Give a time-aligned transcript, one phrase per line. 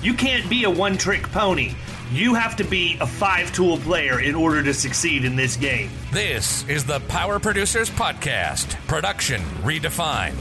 [0.00, 1.72] You can't be a one trick pony.
[2.12, 5.90] You have to be a five tool player in order to succeed in this game.
[6.12, 10.36] This is the Power Producers Podcast, production redefined.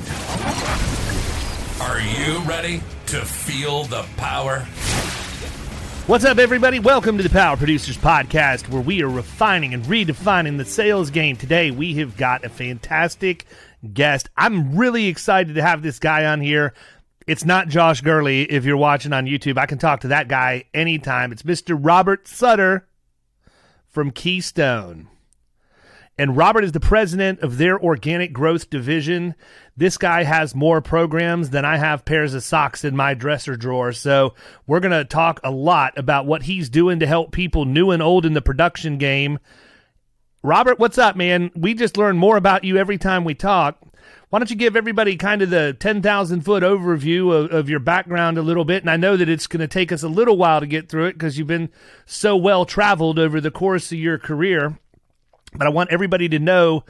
[1.81, 4.59] Are you ready to feel the power?
[6.05, 6.77] What's up, everybody?
[6.77, 11.35] Welcome to the Power Producers Podcast, where we are refining and redefining the sales game.
[11.35, 13.43] Today, we have got a fantastic
[13.93, 14.29] guest.
[14.37, 16.75] I'm really excited to have this guy on here.
[17.27, 19.57] It's not Josh Gurley if you're watching on YouTube.
[19.57, 21.33] I can talk to that guy anytime.
[21.33, 21.77] It's Mr.
[21.77, 22.87] Robert Sutter
[23.85, 25.09] from Keystone.
[26.17, 29.35] And Robert is the president of their organic growth division.
[29.75, 33.91] This guy has more programs than I have pairs of socks in my dresser drawer.
[33.91, 34.33] So
[34.65, 38.01] we're going to talk a lot about what he's doing to help people new and
[38.01, 39.37] old in the production game
[40.43, 41.51] Robert, what's up, man?
[41.55, 43.79] We just learn more about you every time we talk.
[44.29, 48.37] Why don't you give everybody kind of the 10,000 foot overview of, of, your background
[48.37, 48.83] a little bit?
[48.83, 51.05] And I know that it's going to take us a little while to get through
[51.05, 51.69] it because you've been
[52.05, 54.77] so well traveled over the course of your career.
[55.53, 56.83] But I want everybody to know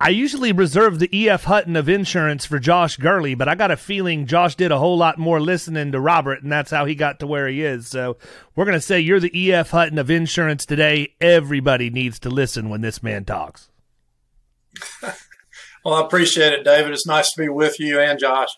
[0.00, 3.76] I usually reserve the EF Hutton of insurance for Josh Gurley, but I got a
[3.76, 7.20] feeling Josh did a whole lot more listening to Robert, and that's how he got
[7.20, 7.88] to where he is.
[7.88, 8.16] So
[8.54, 11.14] we're going to say you're the EF Hutton of insurance today.
[11.20, 13.70] Everybody needs to listen when this man talks.
[15.84, 16.92] well, I appreciate it, David.
[16.92, 18.48] It's nice to be with you and Josh.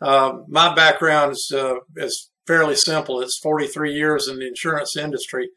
[0.00, 3.20] Uh, my background is, uh, is fairly simple.
[3.20, 5.50] It's 43 years in the insurance industry.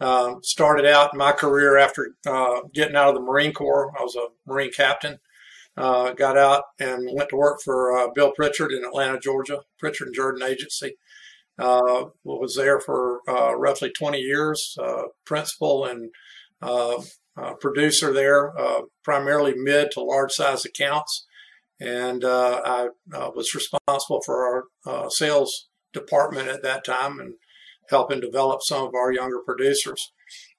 [0.00, 3.92] Uh, started out my career after uh, getting out of the Marine Corps.
[3.98, 5.18] I was a Marine captain.
[5.76, 10.08] Uh, got out and went to work for uh, Bill Pritchard in Atlanta, Georgia, Pritchard
[10.08, 10.94] and Jerden Agency.
[11.58, 14.76] Uh, was there for roughly 20 years,
[15.26, 16.10] principal and
[17.60, 18.52] producer there,
[19.04, 21.26] primarily mid to large size accounts.
[21.80, 27.34] And I was responsible for our sales department at that time and
[27.90, 30.12] helping develop some of our younger producers.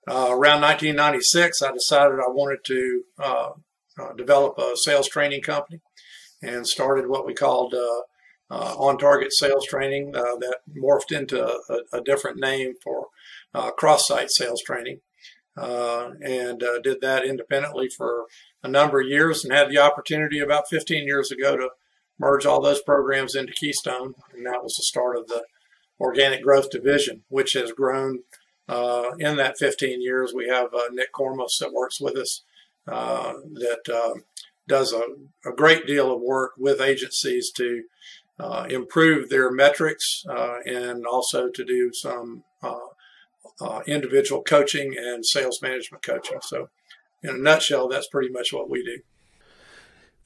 [0.08, 3.50] Uh, around 1996, I decided I wanted to uh,
[4.00, 5.82] uh, develop a sales training company
[6.42, 8.02] and started what we called uh,
[8.54, 13.08] uh, on target sales training uh, that morphed into a, a different name for
[13.78, 15.00] cross site sales training.
[15.56, 18.26] And did that independently for
[18.64, 21.70] a number of years and had the opportunity about 15 years ago to
[22.20, 24.14] merge all those programs into Keystone.
[24.34, 25.44] And that was the start of the
[26.00, 28.20] organic growth division, which has grown
[28.70, 30.34] uh, in that 15 years.
[30.34, 32.44] We have uh, Nick Kormos that works with us
[32.88, 34.20] uh, that uh,
[34.68, 35.04] does a,
[35.48, 37.84] a, great deal of work with agencies to
[38.40, 42.44] uh, improve their metrics uh, and also to do some
[43.88, 46.40] individual coaching and sales management coaching.
[46.42, 46.70] So,
[47.24, 49.00] in a nutshell, that's pretty much what we do.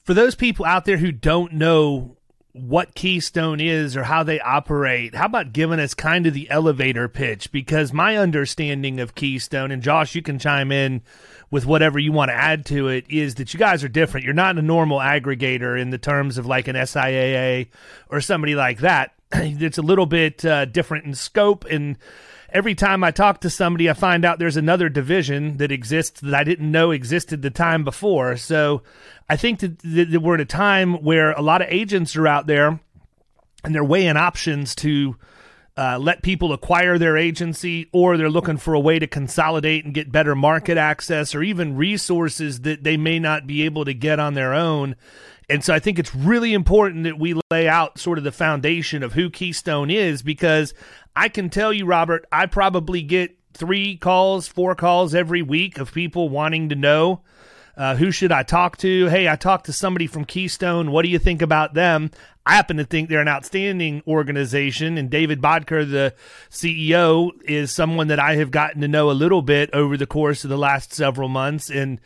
[0.04, 2.16] For those people out there who don't know
[2.52, 7.08] what Keystone is or how they operate, how about giving us kind of the elevator
[7.08, 7.52] pitch?
[7.52, 11.02] Because my understanding of Keystone, and Josh, you can chime in
[11.50, 14.24] with whatever you want to add to it, is that you guys are different.
[14.24, 17.68] You're not a normal aggregator in the terms of like an SIAA
[18.08, 19.12] or somebody like that.
[19.32, 21.98] it's a little bit uh, different in scope and
[22.50, 26.34] every time I talk to somebody, I find out there's another division that exists that
[26.34, 28.36] I didn't know existed the time before.
[28.36, 28.82] So
[29.28, 32.46] I think that, that we're at a time where a lot of agents are out
[32.46, 32.80] there
[33.64, 35.16] and they're weighing options to
[35.76, 39.92] uh, let people acquire their agency, or they're looking for a way to consolidate and
[39.92, 44.18] get better market access, or even resources that they may not be able to get
[44.18, 44.96] on their own.
[45.48, 49.02] And so I think it's really important that we lay out sort of the foundation
[49.02, 50.74] of who Keystone is because
[51.14, 55.92] I can tell you, Robert, I probably get three calls, four calls every week of
[55.92, 57.22] people wanting to know
[57.76, 59.06] Uh, who should I talk to?
[59.08, 60.90] Hey, I talked to somebody from Keystone.
[60.90, 62.10] What do you think about them?
[62.46, 66.14] I happen to think they're an outstanding organization, and David Bodker, the
[66.48, 70.42] CEO, is someone that I have gotten to know a little bit over the course
[70.42, 71.68] of the last several months.
[71.68, 72.00] And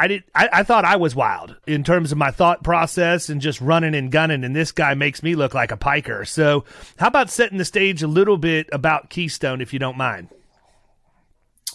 [0.00, 0.24] I did.
[0.34, 3.94] I, I, thought I was wild in terms of my thought process and just running
[3.94, 6.24] and gunning, and this guy makes me look like a piker.
[6.24, 6.64] So,
[6.96, 10.28] how about setting the stage a little bit about Keystone, if you don't mind?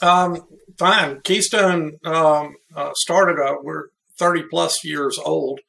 [0.01, 0.42] Um,
[0.80, 1.22] fine.
[1.22, 3.39] Keystone um, uh, started.
[3.39, 5.60] Uh, we're thirty plus years old.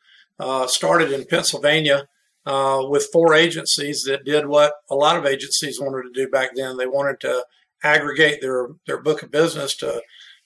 [0.40, 2.08] Uh, started in Pennsylvania
[2.46, 6.52] uh, with four agencies that did what a lot of agencies wanted to do back
[6.54, 6.78] then.
[6.78, 7.44] They wanted to
[7.84, 10.00] aggregate their their book of business to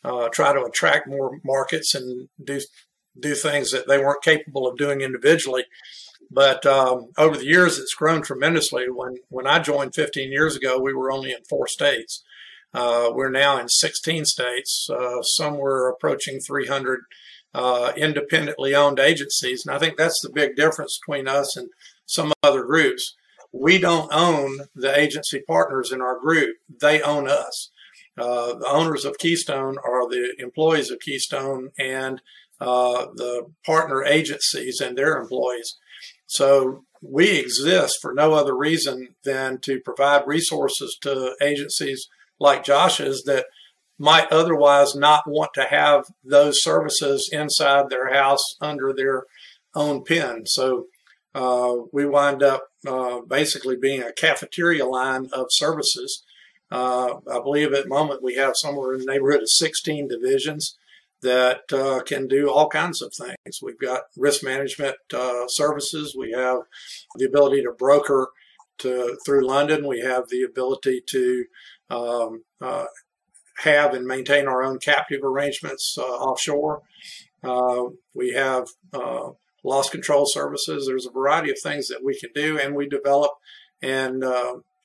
[0.04, 2.60] uh, try to attract more markets and do
[3.18, 5.64] do things that they weren't capable of doing individually.
[6.30, 8.84] But um, over the years, it's grown tremendously.
[8.88, 12.22] When when I joined 15 years ago, we were only in four states.
[12.72, 17.00] Uh, we're now in 16 states, uh, somewhere approaching 300
[17.52, 19.66] uh, independently owned agencies.
[19.66, 21.68] And I think that's the big difference between us and
[22.06, 23.16] some other groups.
[23.52, 27.70] We don't own the agency partners in our group; they own us.
[28.18, 32.20] Uh, the owners of Keystone are the employees of Keystone and
[32.60, 35.78] uh, the partner agencies and their employees.
[36.26, 42.08] So we exist for no other reason than to provide resources to agencies
[42.38, 43.46] like Josh's that
[43.98, 49.24] might otherwise not want to have those services inside their house under their
[49.74, 50.46] own pen.
[50.46, 50.86] So
[51.34, 56.24] uh, we wind up uh, basically being a cafeteria line of services
[56.70, 60.76] uh, I believe at the moment we have somewhere in the neighborhood of 16 divisions
[61.22, 63.60] that uh, can do all kinds of things.
[63.62, 66.14] We've got risk management uh, services.
[66.16, 66.60] We have
[67.16, 68.28] the ability to broker
[68.78, 69.86] to through London.
[69.86, 71.44] We have the ability to
[71.90, 72.86] um, uh,
[73.58, 76.82] have and maintain our own captive arrangements uh, offshore.
[77.42, 77.84] Uh,
[78.14, 78.68] we have
[79.62, 80.86] loss control services.
[80.86, 83.32] There's a variety of things that we can do, and we develop
[83.82, 84.24] and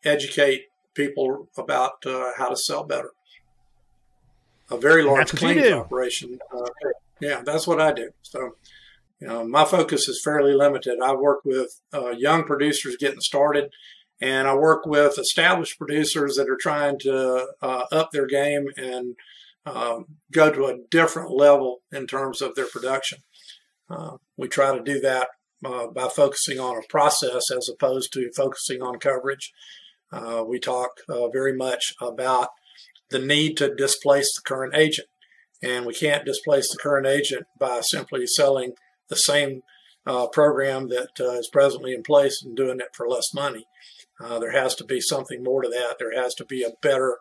[0.04, 0.66] educate
[0.96, 3.12] people about uh, how to sell better.
[4.72, 6.40] A very large claims operation.
[6.52, 6.66] Uh,
[7.22, 8.10] yeah, that's what I do.
[8.24, 8.56] So,
[9.20, 11.00] you know, my focus is fairly limited.
[11.04, 13.70] I work with uh, young producers getting started,
[14.20, 19.16] and I work with established producers that are trying to uh, up their game and
[19.66, 23.20] um, go to a different level in terms of their production.
[23.90, 25.28] Uh, we try to do that
[25.64, 29.54] uh, by focusing on a process as opposed to focusing on coverage
[30.16, 32.50] uh, we talk uh, very much about
[33.10, 35.08] the need to displace the current agent.
[35.62, 38.74] And we can't displace the current agent by simply selling
[39.10, 39.62] the same
[40.06, 43.68] uh, program that uh, is presently in place and doing it for less money.
[44.20, 45.98] Uh, there has to be something more to that.
[46.00, 47.18] There has to be a better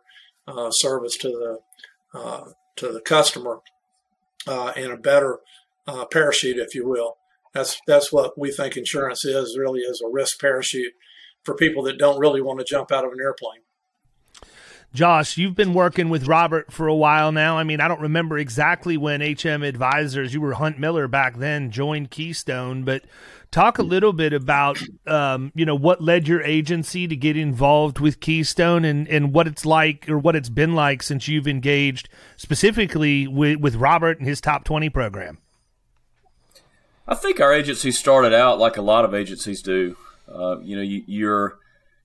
[0.47, 1.59] uh, service to the
[2.77, 3.61] to the customer
[4.47, 5.39] and a better
[6.13, 7.17] parachute, if you will.
[7.53, 9.57] That's that's what we think insurance is.
[9.59, 10.93] Really, is a risk parachute
[11.45, 13.61] for people that don't really want to jump out of an airplane.
[14.95, 17.59] Josh, you've been working with Robert for a while now.
[17.59, 21.73] I mean, I don't remember exactly when HM Advisors, you were Hunt Miller back then,
[21.73, 23.03] joined Keystone, but
[23.51, 27.99] talk a little bit about, um, you know, what led your agency to get involved
[27.99, 32.09] with Keystone and, and what it's like or what it's been like since you've engaged
[32.37, 35.39] specifically with, with Robert and his top 20 program.
[37.09, 39.97] I think our agency started out like a lot of agencies do.
[40.29, 41.59] Uh, you know, you, you're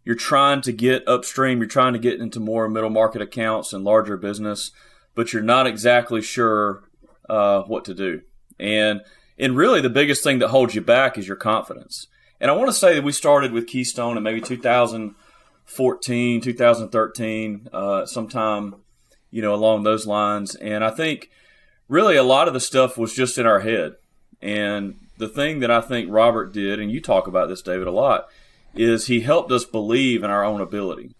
[0.04, 1.60] you're trying to get upstream.
[1.60, 4.72] You're trying to get into more middle market accounts and larger business,
[5.16, 6.84] but you're not exactly sure
[7.30, 8.22] uh, what to do.
[8.60, 9.02] And
[9.38, 12.08] and really, the biggest thing that holds you back is your confidence.
[12.42, 18.06] And I want to say that we started with Keystone in maybe 2014, 2013, uh,
[18.06, 18.76] sometime,
[19.30, 20.56] you know, along those lines.
[20.56, 21.30] And I think
[21.90, 23.96] really a lot of the stuff was just in our head.
[24.42, 27.92] And the thing that I think Robert did, and you talk about this, David, a
[27.92, 28.28] lot,
[28.74, 31.12] is he helped us believe in our own ability.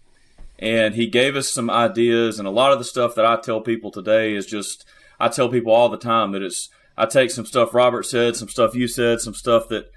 [0.58, 3.60] And he gave us some ideas, and a lot of the stuff that I tell
[3.60, 4.86] people today is just,
[5.20, 8.48] I tell people all the time that it's, I take some stuff Robert said, some
[8.48, 9.90] stuff you said, some stuff that,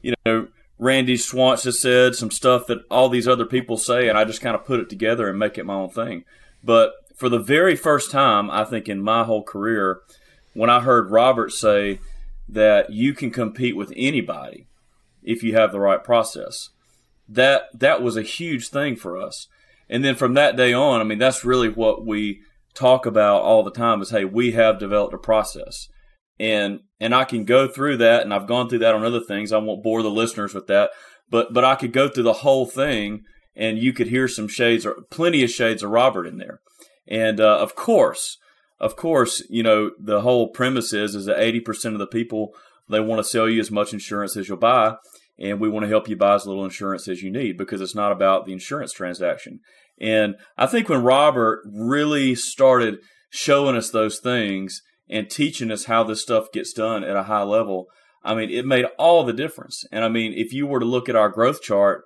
[0.00, 4.16] you know, Randy Schwantz has said, some stuff that all these other people say, and
[4.16, 6.24] I just kind of put it together and make it my own thing.
[6.64, 10.00] But for the very first time, I think in my whole career,
[10.54, 12.00] when I heard Robert say,
[12.48, 14.66] that you can compete with anybody
[15.22, 16.70] if you have the right process.
[17.28, 19.48] That that was a huge thing for us.
[19.88, 22.40] And then from that day on, I mean that's really what we
[22.74, 25.88] talk about all the time is hey, we have developed a process.
[26.38, 29.52] And and I can go through that and I've gone through that on other things.
[29.52, 30.90] I won't bore the listeners with that.
[31.30, 33.22] But but I could go through the whole thing
[33.54, 36.60] and you could hear some shades or plenty of shades of Robert in there.
[37.06, 38.38] And uh, of course,
[38.82, 42.52] of course, you know, the whole premise is, is that 80% of the people,
[42.90, 44.96] they want to sell you as much insurance as you'll buy.
[45.38, 47.94] And we want to help you buy as little insurance as you need because it's
[47.94, 49.60] not about the insurance transaction.
[50.00, 52.98] And I think when Robert really started
[53.30, 57.44] showing us those things and teaching us how this stuff gets done at a high
[57.44, 57.86] level,
[58.24, 59.84] I mean, it made all the difference.
[59.92, 62.02] And I mean, if you were to look at our growth chart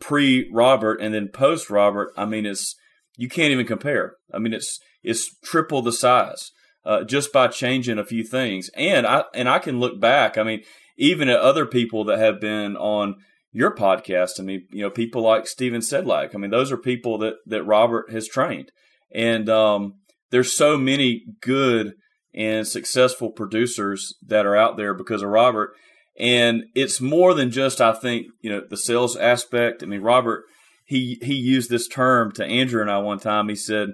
[0.00, 2.74] pre Robert and then post Robert, I mean, it's
[3.18, 4.14] you can't even compare.
[4.32, 6.52] I mean, it's it's triple the size
[6.86, 8.70] uh, just by changing a few things.
[8.74, 10.38] And I and I can look back.
[10.38, 10.62] I mean,
[10.96, 13.16] even at other people that have been on
[13.52, 14.38] your podcast.
[14.38, 16.34] I mean, you know, people like Steven Sedlak.
[16.34, 18.70] I mean, those are people that that Robert has trained,
[19.12, 19.94] and um,
[20.30, 21.94] there's so many good
[22.34, 25.74] and successful producers that are out there because of Robert.
[26.18, 29.82] And it's more than just, I think, you know, the sales aspect.
[29.82, 30.44] I mean, Robert,
[30.88, 33.50] he he used this term to Andrew and I one time.
[33.50, 33.90] He said,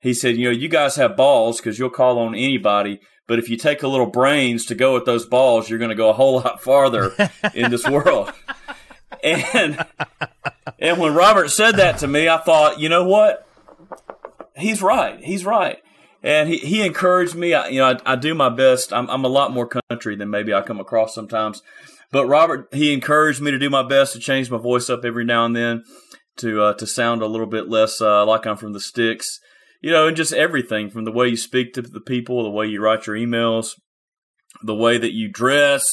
[0.00, 3.00] he said, you know, you guys have balls because you'll call on anybody.
[3.28, 5.94] But if you take a little brains to go with those balls, you're going to
[5.94, 7.14] go a whole lot farther
[7.54, 8.32] in this world.
[9.22, 9.86] And
[10.80, 13.46] and when Robert said that to me, I thought, you know what?
[14.56, 15.22] He's right.
[15.22, 15.78] He's right.
[16.20, 17.54] And he, he encouraged me.
[17.54, 18.92] I, you know, I, I do my best.
[18.92, 21.62] I'm, I'm a lot more country than maybe I come across sometimes.
[22.10, 25.24] But Robert, he encouraged me to do my best to change my voice up every
[25.24, 25.84] now and then
[26.38, 29.40] to uh, to sound a little bit less uh, like I'm from the sticks
[29.84, 32.66] you know, and just everything from the way you speak to the people, the way
[32.66, 33.78] you write your emails,
[34.62, 35.84] the way that you dress,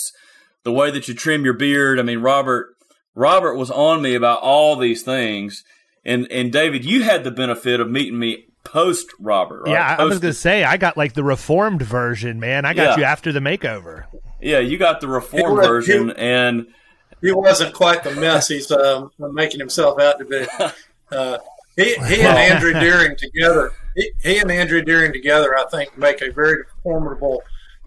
[0.64, 2.00] the way that you trim your beard.
[2.00, 2.70] I mean, Robert,
[3.16, 5.66] Robert was on me about all these things.
[6.06, 9.74] And, and David, you had the benefit of meeting me post Robert, right?
[9.74, 12.64] Yeah, I was going to say, I got like the reformed version, man.
[12.64, 12.98] I got yeah.
[12.98, 14.06] you after the makeover.
[14.40, 16.12] Yeah, you got the reformed version.
[16.12, 16.68] And
[17.22, 20.46] he wasn't quite the mess he's um, making himself out to be.
[21.12, 21.40] Uh,
[21.76, 26.22] he, he and Andrew Deering together he, he and Andrew Deering together, I think, make
[26.22, 27.44] a very formidable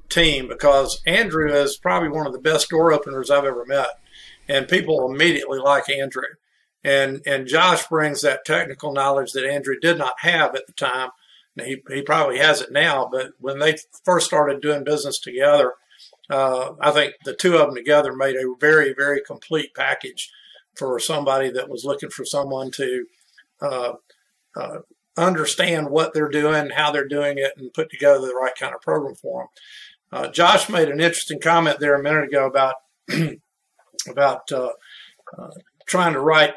[0.09, 3.89] team because Andrew is probably one of the best door openers I've ever met,
[4.49, 6.25] and people immediately like Andrew.
[6.83, 11.11] And and Josh brings that technical knowledge that Andrew did not have at the time.
[11.57, 15.75] He he probably has it now, but when they first started doing business together,
[16.31, 20.31] uh, I think the two of them together made a very very complete package
[20.75, 23.07] for somebody that was looking for someone to
[23.61, 23.93] uh,
[24.57, 24.79] uh,
[25.17, 28.81] understand what they're doing, how they're doing it, and put together the right kind of
[28.81, 29.49] program for them.
[30.13, 32.77] Uh, Josh made an interesting comment there a minute ago about
[34.09, 34.71] about uh,
[35.37, 35.51] uh,
[35.87, 36.55] trying to write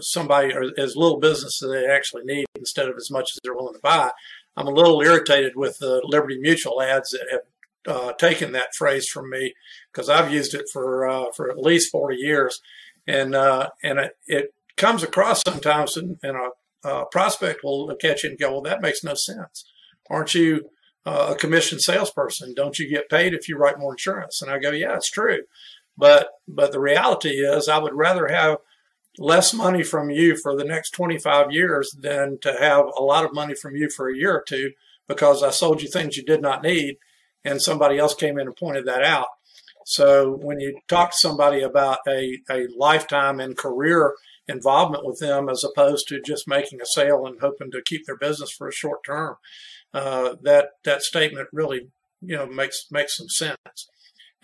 [0.00, 3.74] somebody as little business as they actually need instead of as much as they're willing
[3.74, 4.10] to buy.
[4.56, 7.40] I'm a little irritated with the Liberty Mutual ads that have
[7.86, 9.54] uh, taken that phrase from me
[9.92, 12.60] because I've used it for uh, for at least 40 years,
[13.06, 16.48] and and it, it comes across sometimes and, in a
[16.84, 19.64] uh, prospect will catch it and go, well, that makes no sense.
[20.10, 20.70] Aren't you
[21.06, 22.54] uh, a commissioned salesperson?
[22.54, 24.42] Don't you get paid if you write more insurance?
[24.42, 25.42] And I go, yeah, it's true.
[25.96, 28.58] But, but the reality is I would rather have
[29.18, 33.34] less money from you for the next 25 years than to have a lot of
[33.34, 34.72] money from you for a year or two
[35.06, 36.96] because I sold you things you did not need
[37.44, 39.28] and somebody else came in and pointed that out.
[39.84, 44.14] So when you talk to somebody about a, a lifetime and career
[44.48, 48.16] involvement with them as opposed to just making a sale and hoping to keep their
[48.16, 49.36] business for a short term.
[49.94, 51.88] Uh, that that statement really
[52.20, 53.88] you know makes makes some sense.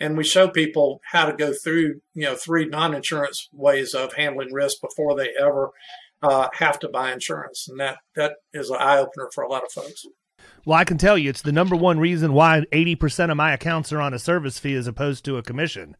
[0.01, 4.53] And we show people how to go through you know three non-insurance ways of handling
[4.53, 5.71] risk before they ever
[6.21, 9.63] uh, have to buy insurance, and that that is an eye opener for a lot
[9.63, 10.05] of folks.
[10.65, 13.91] Well, I can tell you, it's the number one reason why 80% of my accounts
[13.93, 15.95] are on a service fee as opposed to a commission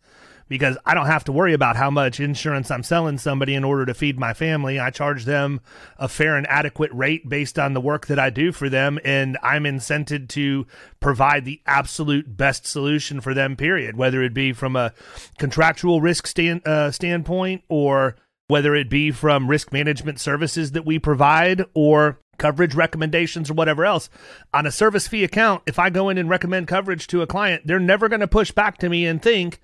[0.50, 3.86] because I don't have to worry about how much insurance I'm selling somebody in order
[3.86, 4.80] to feed my family.
[4.80, 5.62] I charge them
[5.98, 9.38] a fair and adequate rate based on the work that I do for them, and
[9.44, 10.66] I'm incented to
[11.00, 14.94] provide the absolute best solution for them, period, whether it be from a
[15.38, 18.16] contractual risk stand, uh, standpoint or
[18.48, 23.86] whether it be from risk management services that we provide or coverage recommendations or whatever
[23.86, 24.10] else.
[24.54, 27.68] On a service fee account, if I go in and recommend coverage to a client,
[27.68, 29.60] they're never going to push back to me and think,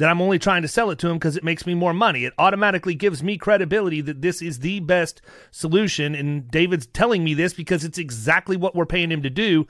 [0.00, 2.24] that I'm only trying to sell it to him because it makes me more money.
[2.24, 6.14] It automatically gives me credibility that this is the best solution.
[6.14, 9.66] And David's telling me this because it's exactly what we're paying him to do.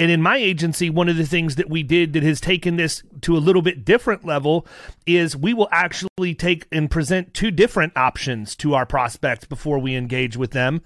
[0.00, 3.02] And in my agency, one of the things that we did that has taken this
[3.20, 4.66] to a little bit different level
[5.04, 9.94] is we will actually take and present two different options to our prospects before we
[9.94, 10.80] engage with them.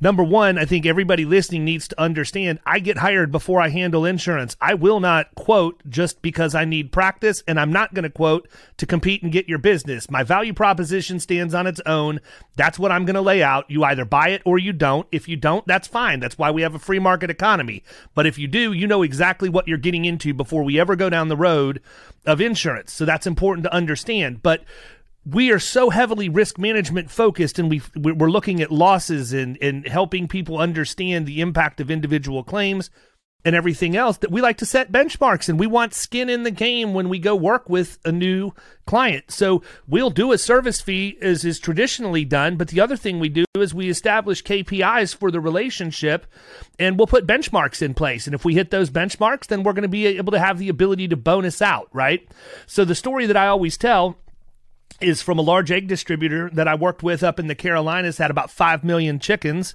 [0.00, 4.06] Number one, I think everybody listening needs to understand I get hired before I handle
[4.06, 4.56] insurance.
[4.60, 8.39] I will not quote just because I need practice, and I'm not going to quote
[8.76, 10.10] to compete and get your business.
[10.10, 12.20] My value proposition stands on its own.
[12.56, 13.70] That's what I'm going to lay out.
[13.70, 15.06] You either buy it or you don't.
[15.12, 16.20] If you don't, that's fine.
[16.20, 17.82] That's why we have a free market economy.
[18.14, 21.10] But if you do, you know exactly what you're getting into before we ever go
[21.10, 21.80] down the road
[22.26, 22.92] of insurance.
[22.92, 24.42] So that's important to understand.
[24.42, 24.64] But
[25.26, 29.86] we are so heavily risk management focused and we we're looking at losses and, and
[29.86, 32.90] helping people understand the impact of individual claims
[33.44, 36.50] and everything else that we like to set benchmarks and we want skin in the
[36.50, 38.52] game when we go work with a new
[38.86, 39.30] client.
[39.30, 43.28] So we'll do a service fee as is traditionally done, but the other thing we
[43.30, 46.26] do is we establish KPIs for the relationship
[46.78, 48.26] and we'll put benchmarks in place.
[48.26, 50.68] And if we hit those benchmarks, then we're going to be able to have the
[50.68, 52.28] ability to bonus out, right?
[52.66, 54.18] So the story that I always tell
[55.00, 58.30] is from a large egg distributor that I worked with up in the Carolinas, had
[58.30, 59.74] about 5 million chickens.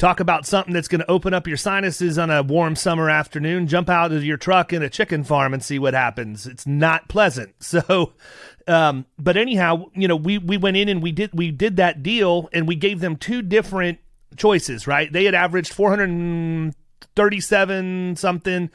[0.00, 3.66] Talk about something that's going to open up your sinuses on a warm summer afternoon.
[3.66, 6.46] Jump out of your truck in a chicken farm and see what happens.
[6.46, 7.54] It's not pleasant.
[7.70, 8.14] So,
[8.66, 12.02] um, but anyhow, you know, we, we went in and we did, we did that
[12.02, 13.98] deal and we gave them two different
[14.36, 15.12] choices, right?
[15.12, 18.70] They had averaged 437 something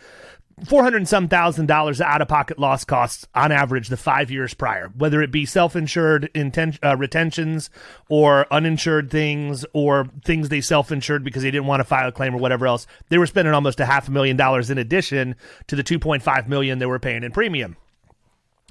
[0.63, 4.31] four hundred and some thousand dollars out of pocket loss costs on average the five
[4.31, 7.69] years prior, whether it be self insured inten- uh, retentions
[8.09, 12.11] or uninsured things or things they self insured because they didn't want to file a
[12.11, 12.87] claim or whatever else.
[13.09, 15.35] They were spending almost a half a million dollars in addition
[15.67, 17.75] to the two point five million they were paying in premium.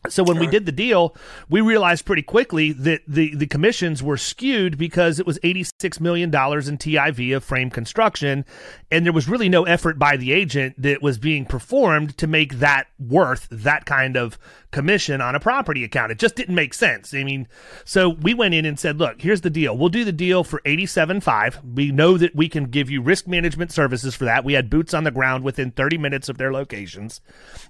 [0.08, 1.16] So when we did the deal,
[1.48, 6.28] we realized pretty quickly that the, the commissions were skewed because it was $86 million
[6.28, 8.44] in TIV of frame construction.
[8.90, 12.58] And there was really no effort by the agent that was being performed to make
[12.58, 14.38] that worth that kind of
[14.74, 16.10] commission on a property account.
[16.10, 17.14] It just didn't make sense.
[17.14, 17.46] I mean,
[17.84, 19.78] so we went in and said, look, here's the deal.
[19.78, 21.76] We'll do the deal for 87.5.
[21.76, 24.44] We know that we can give you risk management services for that.
[24.44, 27.20] We had boots on the ground within 30 minutes of their locations.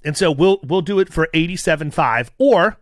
[0.02, 2.78] And so we'll we'll do it for 87.5 or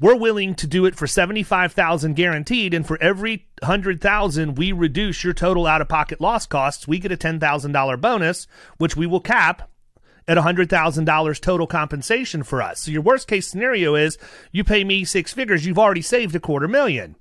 [0.00, 5.32] we're willing to do it for 75,000 guaranteed and for every 100,000 we reduce your
[5.32, 9.70] total out of pocket loss costs, we get a $10,000 bonus which we will cap
[10.26, 12.80] at $100,000 total compensation for us.
[12.80, 14.18] So your worst case scenario is
[14.52, 17.16] you pay me six figures, you've already saved a quarter million.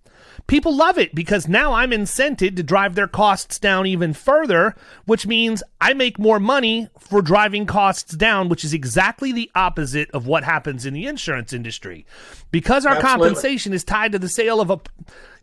[0.48, 4.76] People love it because now I'm incented to drive their costs down even further,
[5.06, 10.12] which means I make more money for driving costs down, which is exactly the opposite
[10.12, 12.06] of what happens in the insurance industry.
[12.52, 13.28] Because our Absolutely.
[13.28, 14.82] compensation is tied to the sale of a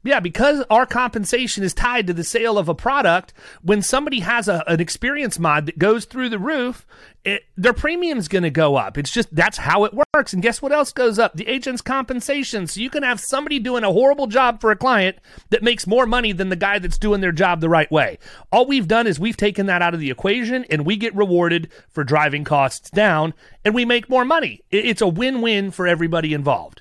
[0.03, 4.49] yeah, because our compensation is tied to the sale of a product, when somebody has
[4.49, 6.87] a, an experience mod that goes through the roof,
[7.23, 8.97] it, their premium's going to go up.
[8.97, 10.33] It's just that's how it works.
[10.33, 11.35] And guess what else goes up?
[11.35, 12.67] The agent's compensation.
[12.67, 15.19] So you can have somebody doing a horrible job for a client
[15.51, 18.19] that makes more money than the guy that's doing their job the right way.
[18.51, 21.69] All we've done is we've taken that out of the equation and we get rewarded
[21.91, 23.35] for driving costs down
[23.67, 24.63] and we make more money.
[24.71, 26.81] It's a win win for everybody involved.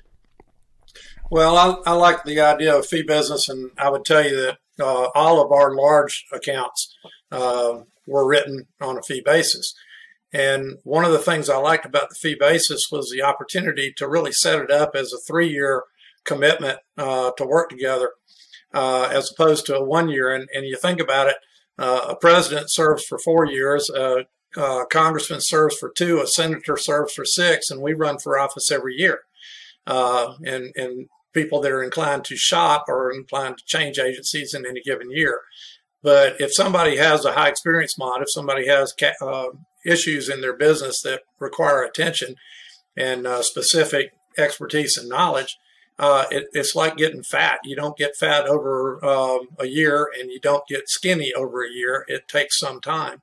[1.30, 4.58] Well, I, I, like the idea of fee business, and I would tell you that
[4.80, 6.92] uh, all of our large accounts
[7.30, 9.72] uh, were written on a fee basis.
[10.32, 14.08] And one of the things I liked about the fee basis was the opportunity to
[14.08, 15.84] really set it up as a three year
[16.24, 18.10] commitment uh, to work together
[18.74, 20.34] uh, as opposed to a one year.
[20.34, 21.36] And, and you think about it,
[21.78, 24.24] uh, a president serves for four years, a
[24.90, 28.96] congressman serves for two, a senator serves for six, and we run for office every
[28.96, 29.20] year.
[29.86, 34.66] Uh, and, and people that are inclined to shop or inclined to change agencies in
[34.66, 35.40] any given year.
[36.02, 39.48] But if somebody has a high experience mod, if somebody has uh,
[39.84, 42.36] issues in their business that require attention
[42.96, 45.56] and uh, specific expertise and knowledge,
[45.98, 47.58] uh, it, it's like getting fat.
[47.64, 51.70] You don't get fat over um, a year and you don't get skinny over a
[51.70, 52.04] year.
[52.08, 53.20] It takes some time.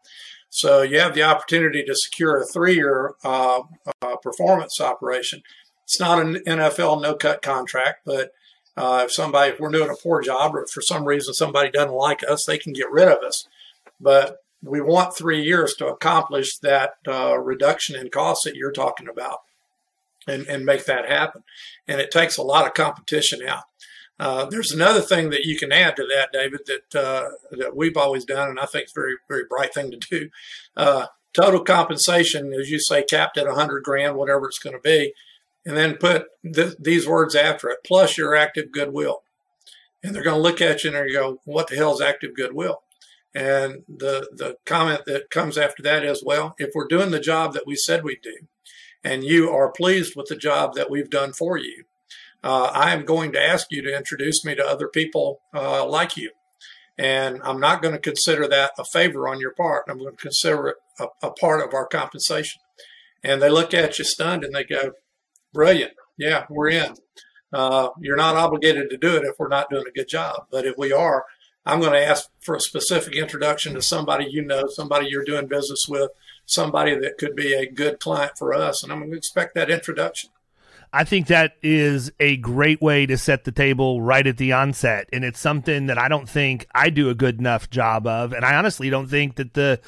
[0.49, 3.61] So you have the opportunity to secure a three year uh,
[4.01, 5.41] uh, performance operation
[5.87, 8.33] it's not an NFL no cut contract, but
[8.75, 11.93] uh, if somebody, if we're doing a poor job or for some reason somebody doesn't
[11.93, 13.47] like us, they can get rid of us.
[13.97, 19.07] But we want three years to accomplish that uh, reduction in costs that you're talking
[19.07, 19.43] about
[20.27, 21.43] and, and make that happen.
[21.87, 23.63] And it takes a lot of competition out.
[24.19, 27.95] Uh, there's another thing that you can add to that, David, that uh, that we've
[27.95, 30.29] always done, and I think it's a very, very bright thing to do.
[30.75, 35.13] Uh, total compensation, as you say, capped at 100 grand, whatever it's going to be
[35.67, 39.21] and then put th- these words after it, plus your active goodwill.
[40.01, 42.33] And they're going to look at you and they go, what the hell is active
[42.33, 42.83] goodwill?
[43.35, 47.53] And the, the comment that comes after that is, well, if we're doing the job
[47.53, 48.37] that we said we'd do,
[49.03, 51.83] and you are pleased with the job that we've done for you,
[52.43, 56.15] uh, I am going to ask you to introduce me to other people uh, like
[56.15, 56.31] you.
[56.97, 59.83] And I'm not going to consider that a favor on your part.
[59.89, 62.61] I'm going to consider it a, a part of our compensation.
[63.21, 64.93] And they look at you stunned and they go,
[65.53, 65.93] Brilliant.
[66.17, 66.95] Yeah, we're in.
[67.53, 70.47] Uh, you're not obligated to do it if we're not doing a good job.
[70.51, 71.25] But if we are,
[71.65, 75.47] I'm going to ask for a specific introduction to somebody you know, somebody you're doing
[75.47, 76.11] business with,
[76.45, 78.83] somebody that could be a good client for us.
[78.83, 80.29] And I'm going to expect that introduction.
[80.93, 85.09] I think that is a great way to set the table right at the onset.
[85.11, 88.31] And it's something that I don't think I do a good enough job of.
[88.31, 89.81] And I honestly don't think that the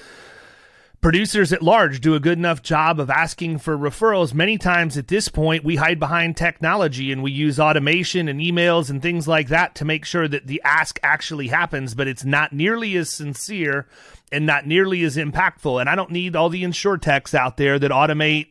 [1.01, 4.33] producers at large do a good enough job of asking for referrals.
[4.33, 8.89] Many times at this point, we hide behind technology and we use automation and emails
[8.89, 12.53] and things like that to make sure that the ask actually happens, but it's not
[12.53, 13.87] nearly as sincere
[14.31, 15.79] and not nearly as impactful.
[15.79, 18.47] And I don't need all the insurtechs out there that automate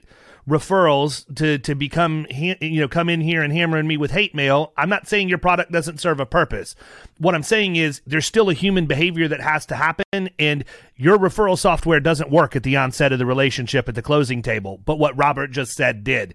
[0.49, 4.73] referrals to to become you know come in here and hammering me with hate mail
[4.79, 6.75] i'm not saying your product doesn't serve a purpose
[7.19, 10.65] what i'm saying is there's still a human behavior that has to happen and
[10.99, 14.81] your referral software doesn't work at the onset of the relationship at the closing table
[14.85, 16.35] but what robert just said did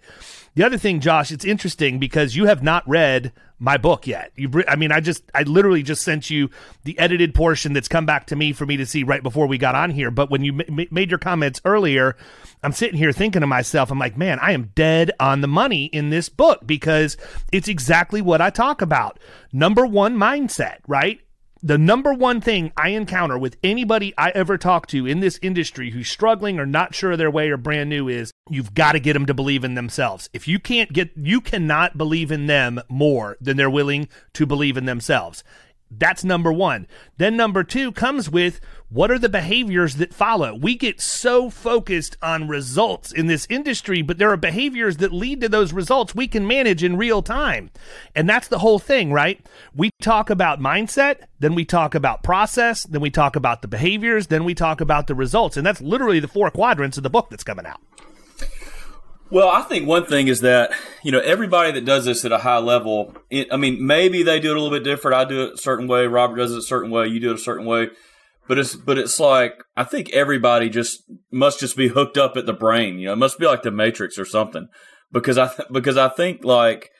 [0.55, 3.31] the other thing josh it's interesting because you have not read
[3.63, 4.33] my book yet.
[4.35, 6.49] You, I mean, I just, I literally just sent you
[6.83, 9.57] the edited portion that's come back to me for me to see right before we
[9.57, 10.11] got on here.
[10.11, 12.17] But when you m- made your comments earlier,
[12.61, 15.85] I'm sitting here thinking to myself, I'm like, man, I am dead on the money
[15.85, 17.15] in this book because
[17.53, 19.17] it's exactly what I talk about.
[19.53, 21.21] Number one mindset, right?
[21.65, 25.91] The number one thing I encounter with anybody I ever talk to in this industry
[25.91, 28.99] who's struggling or not sure of their way or brand new is you've got to
[28.99, 30.29] get them to believe in themselves.
[30.33, 34.75] If you can't get, you cannot believe in them more than they're willing to believe
[34.75, 35.41] in themselves.
[35.97, 36.87] That's number one.
[37.17, 40.53] Then number two comes with what are the behaviors that follow?
[40.55, 45.41] We get so focused on results in this industry, but there are behaviors that lead
[45.41, 47.71] to those results we can manage in real time.
[48.15, 49.43] And that's the whole thing, right?
[49.73, 54.27] We talk about mindset, then we talk about process, then we talk about the behaviors,
[54.27, 55.57] then we talk about the results.
[55.57, 57.81] And that's literally the four quadrants of the book that's coming out.
[59.33, 62.37] Well, I think one thing is that you know everybody that does this at a
[62.37, 63.15] high level.
[63.31, 65.17] It, I mean, maybe they do it a little bit different.
[65.17, 66.05] I do it a certain way.
[66.05, 67.07] Robert does it a certain way.
[67.07, 67.89] You do it a certain way.
[68.47, 72.45] But it's but it's like I think everybody just must just be hooked up at
[72.45, 72.99] the brain.
[72.99, 74.67] You know, it must be like the Matrix or something.
[75.11, 76.91] Because I th- because I think like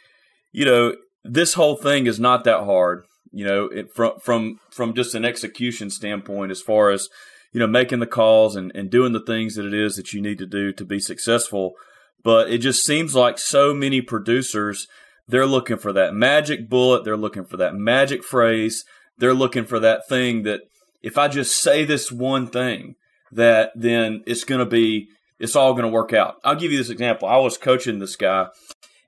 [0.52, 3.06] you know this whole thing is not that hard.
[3.32, 7.10] You know, it, from from from just an execution standpoint, as far as
[7.52, 10.22] you know, making the calls and, and doing the things that it is that you
[10.24, 11.76] need to do to be successful
[12.24, 14.88] but it just seems like so many producers
[15.28, 18.84] they're looking for that magic bullet, they're looking for that magic phrase,
[19.18, 20.62] they're looking for that thing that
[21.02, 22.96] if I just say this one thing,
[23.32, 25.10] that then it's going to be
[25.40, 26.36] it's all going to work out.
[26.44, 27.28] I'll give you this example.
[27.28, 28.48] I was coaching this guy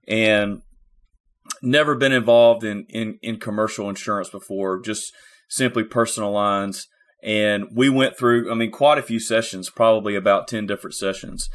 [0.07, 0.61] and
[1.61, 5.13] never been involved in, in, in commercial insurance before, just
[5.47, 6.87] simply personal lines.
[7.23, 11.49] And we went through, I mean, quite a few sessions, probably about 10 different sessions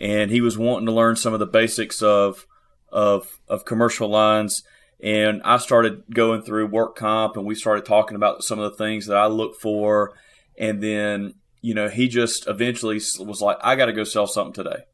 [0.00, 2.46] and he was wanting to learn some of the basics of
[2.90, 4.62] of of commercial lines.
[5.02, 8.78] And I started going through work comp, and we started talking about some of the
[8.78, 10.12] things that I look for.
[10.58, 14.54] And then, you know, he just eventually was like, "I got to go sell something
[14.54, 14.84] today,"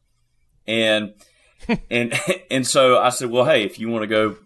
[0.67, 1.15] and
[1.91, 2.19] and
[2.51, 4.37] and so I said, "Well, hey, if you want to go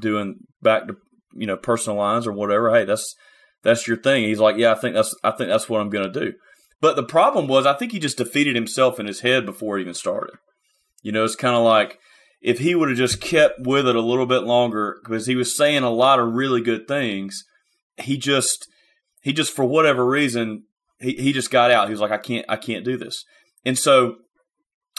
[0.00, 0.96] doing back to
[1.34, 3.14] you know personal lines or whatever, hey, that's
[3.62, 6.10] that's your thing." He's like, "Yeah, I think that's I think that's what I'm going
[6.10, 6.32] to do."
[6.82, 9.82] But the problem was, I think he just defeated himself in his head before it
[9.82, 10.34] even started.
[11.00, 11.98] You know, it's kind of like
[12.42, 15.56] if he would have just kept with it a little bit longer, because he was
[15.56, 17.44] saying a lot of really good things,
[17.98, 18.66] he just,
[19.22, 20.64] he just for whatever reason,
[20.98, 21.86] he, he just got out.
[21.86, 23.24] He was like, I can't, I can't do this.
[23.64, 24.16] And so,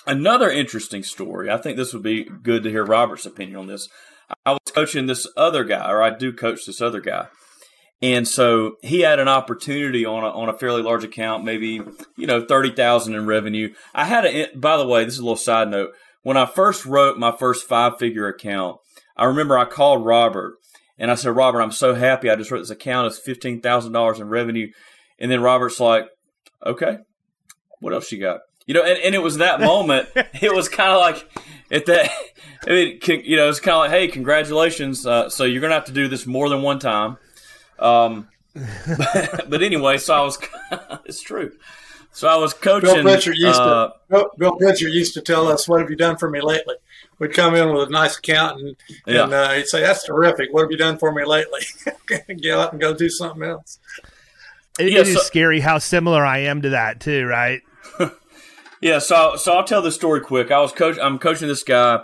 [0.07, 1.51] another interesting story.
[1.51, 3.89] I think this would be good to hear Robert's opinion on this.
[4.45, 7.27] I was coaching this other guy, or I do coach this other guy,
[8.03, 11.79] and so he had an opportunity on a, on a fairly large account, maybe,
[12.17, 13.73] you know, 30,000 in revenue.
[13.95, 15.91] I had a, by the way, this is a little side note.
[16.21, 18.79] When I first wrote my first five figure account,
[19.15, 20.55] I remember I called Robert
[20.97, 22.29] and I said, Robert, I'm so happy.
[22.29, 23.07] I just wrote this account.
[23.07, 24.69] It's $15,000 in revenue.
[25.17, 26.09] And then Robert's like,
[26.65, 26.97] okay,
[27.79, 28.41] what else you got?
[28.65, 30.09] You know, and, and it was that moment.
[30.13, 31.25] it was kind of like
[31.71, 32.11] at that,
[32.67, 35.07] I mean, you know, it's kind of like, hey, congratulations.
[35.07, 37.17] Uh, so you're going to have to do this more than one time.
[37.79, 40.37] Um, but, but, anyway, so I was.
[41.05, 41.51] it's true.
[42.11, 42.93] So I was coaching.
[42.93, 43.93] Bill Pritchard used uh, to.
[44.09, 46.75] Bill, Bill Pritchard used to tell us, "What have you done for me lately?"
[47.19, 48.75] We'd come in with a nice account, and,
[49.07, 49.23] yeah.
[49.23, 50.53] and uh, he'd say, "That's terrific.
[50.53, 51.61] What have you done for me lately?"
[52.07, 53.79] Get up and go do something else.
[54.79, 57.61] It, yeah, it so, is scary how similar I am to that too, right?
[58.83, 60.51] Yeah, so so I'll tell the story quick.
[60.51, 60.97] I was coach.
[61.01, 62.03] I'm coaching this guy,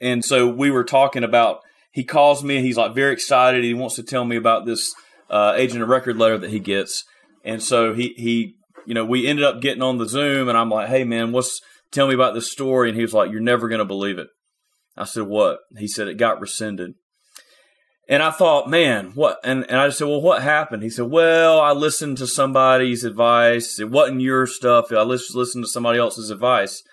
[0.00, 1.60] and so we were talking about.
[1.98, 2.58] He calls me.
[2.58, 3.64] and He's like very excited.
[3.64, 4.94] He wants to tell me about this
[5.28, 7.02] uh, agent of record letter that he gets,
[7.44, 8.54] and so he he
[8.86, 11.60] you know we ended up getting on the Zoom, and I'm like, hey man, what's
[11.90, 12.88] tell me about this story?
[12.88, 14.28] And he was like, you're never gonna believe it.
[14.96, 15.58] I said, what?
[15.76, 16.94] He said, it got rescinded.
[18.08, 19.40] And I thought, man, what?
[19.42, 20.84] And, and I just said, well, what happened?
[20.84, 23.80] He said, well, I listened to somebody's advice.
[23.80, 24.92] It wasn't your stuff.
[24.92, 26.84] I listened to somebody else's advice.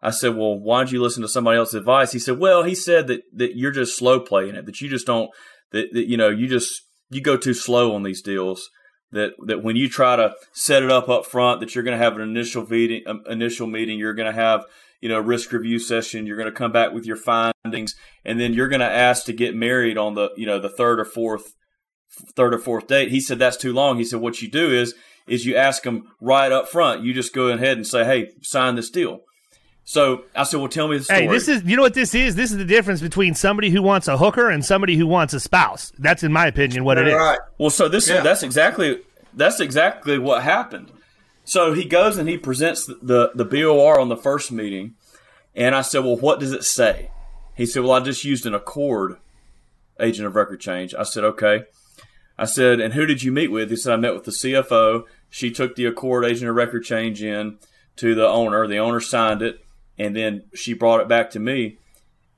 [0.00, 2.12] I said, well, why did you listen to somebody else's advice?
[2.12, 5.06] He said, well, he said that, that you're just slow playing it, that you just
[5.06, 5.30] don't,
[5.72, 8.70] that, that, you know, you just, you go too slow on these deals.
[9.10, 12.04] That, that when you try to set it up up front, that you're going to
[12.04, 14.66] have an initial meeting, um, initial meeting, you're going to have,
[15.00, 16.26] you know, risk review session.
[16.26, 17.94] You're going to come back with your findings,
[18.26, 21.00] and then you're going to ask to get married on the, you know, the third
[21.00, 21.54] or fourth,
[22.36, 23.10] third or fourth date.
[23.10, 23.96] He said that's too long.
[23.96, 24.94] He said what you do is,
[25.26, 27.02] is you ask them right up front.
[27.02, 29.20] You just go ahead and say, hey, sign this deal.
[29.88, 31.22] So I said, well, tell me the story.
[31.22, 32.34] Hey, this is, you know what this is?
[32.34, 35.40] This is the difference between somebody who wants a hooker and somebody who wants a
[35.40, 35.94] spouse.
[35.98, 37.14] That's, in my opinion, what it is.
[37.14, 37.38] Right.
[37.56, 38.20] Well, so this yeah.
[38.20, 39.00] that's exactly
[39.32, 40.92] that's exactly what happened.
[41.44, 44.94] So he goes and he presents the, the BOR on the first meeting.
[45.54, 47.10] And I said, Well, what does it say?
[47.54, 49.16] He said, Well, I just used an ACORD
[49.98, 50.94] agent of record change.
[50.94, 51.62] I said, Okay.
[52.36, 53.70] I said, And who did you meet with?
[53.70, 55.04] He said, I met with the CFO.
[55.30, 57.56] She took the ACORD agent of record change in
[57.96, 58.66] to the owner.
[58.66, 59.64] The owner signed it.
[59.98, 61.78] And then she brought it back to me.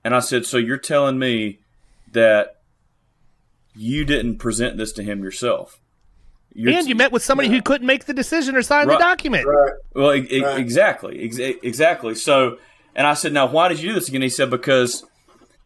[0.03, 1.59] And I said, So you're telling me
[2.13, 2.61] that
[3.75, 5.81] you didn't present this to him yourself?
[6.53, 7.57] You're and you met with somebody yeah.
[7.57, 8.99] who couldn't make the decision or sign right.
[8.99, 9.47] the document.
[9.47, 9.73] Right.
[9.95, 10.59] Well, e- right.
[10.59, 12.17] exactly, Ex- exactly.
[12.17, 12.59] So,
[12.95, 14.23] and I said, now why did you do this again?
[14.23, 15.05] He said because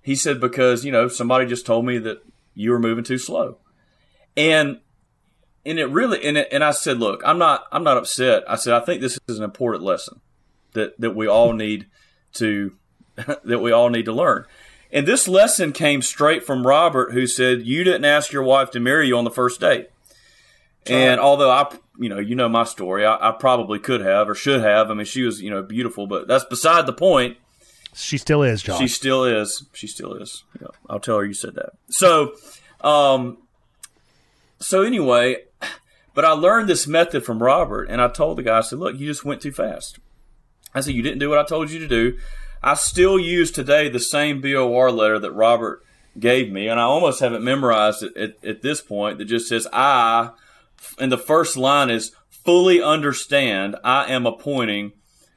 [0.03, 2.23] he said because you know somebody just told me that
[2.55, 3.57] you were moving too slow,
[4.37, 4.81] and
[5.65, 8.45] and it really and it, and I said, look, I'm not I'm not upset.
[8.47, 10.21] I said I think this is an important lesson
[10.75, 11.87] that that we all need
[12.35, 12.77] to
[13.17, 14.45] that we all need to learn.
[14.95, 18.81] And this lesson came straight from Robert, who said, You didn't ask your wife to
[18.81, 19.89] marry you on the first date.
[20.87, 24.35] And although I, you know, you know my story, I, I, probably could have or
[24.35, 24.91] should have.
[24.91, 27.39] I mean, she was, you know, beautiful, but that's beside the point.
[27.95, 28.79] She still is, John.
[28.79, 29.65] She still is.
[29.73, 30.45] She still is.
[30.61, 31.71] Yeah, I'll tell her you said that.
[31.89, 32.35] So,
[32.83, 33.39] um,
[34.61, 35.45] so anyway,
[36.15, 38.99] but I learned this method from Robert, and I told the guy, I said, "Look,
[38.99, 40.01] you just went too fast."
[40.75, 42.19] I said, "You didn't do what I told you to do."
[42.63, 45.83] I still use today the same BOR letter that Robert
[46.19, 49.67] gave me, and I almost haven't memorized it at, at this point that just says,
[49.73, 50.31] "I."
[50.99, 54.93] and the first line is fully understand I am appointing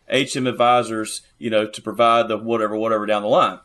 [0.09, 3.59] HM advisors, you know, to provide the whatever, whatever down the line.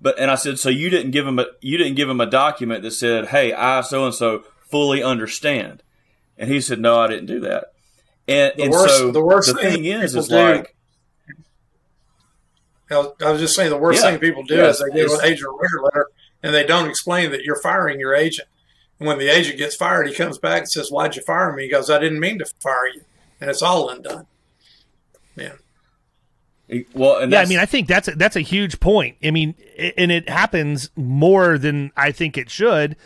[0.00, 2.26] But and I said, so you didn't give him a you didn't give him a
[2.26, 5.82] document that said, hey, I so and so fully understand.
[6.36, 7.72] And he said, no, I didn't do that.
[8.28, 10.75] And, the and worst, so the, worst the thing, thing is, is do, like.
[12.90, 15.48] I was just saying the worst yeah, thing people do is they give an agent
[15.48, 16.08] a record letter
[16.42, 18.48] and they don't explain that you're firing your agent.
[18.98, 21.64] And when the agent gets fired, he comes back and says, Why'd you fire me?
[21.64, 23.02] He goes, I didn't mean to fire you.
[23.40, 24.26] And it's all undone.
[25.34, 25.52] Yeah.
[26.94, 29.16] Well, yeah, I mean, I think that's a, that's a huge point.
[29.22, 29.54] I mean,
[29.96, 32.96] and it happens more than I think it should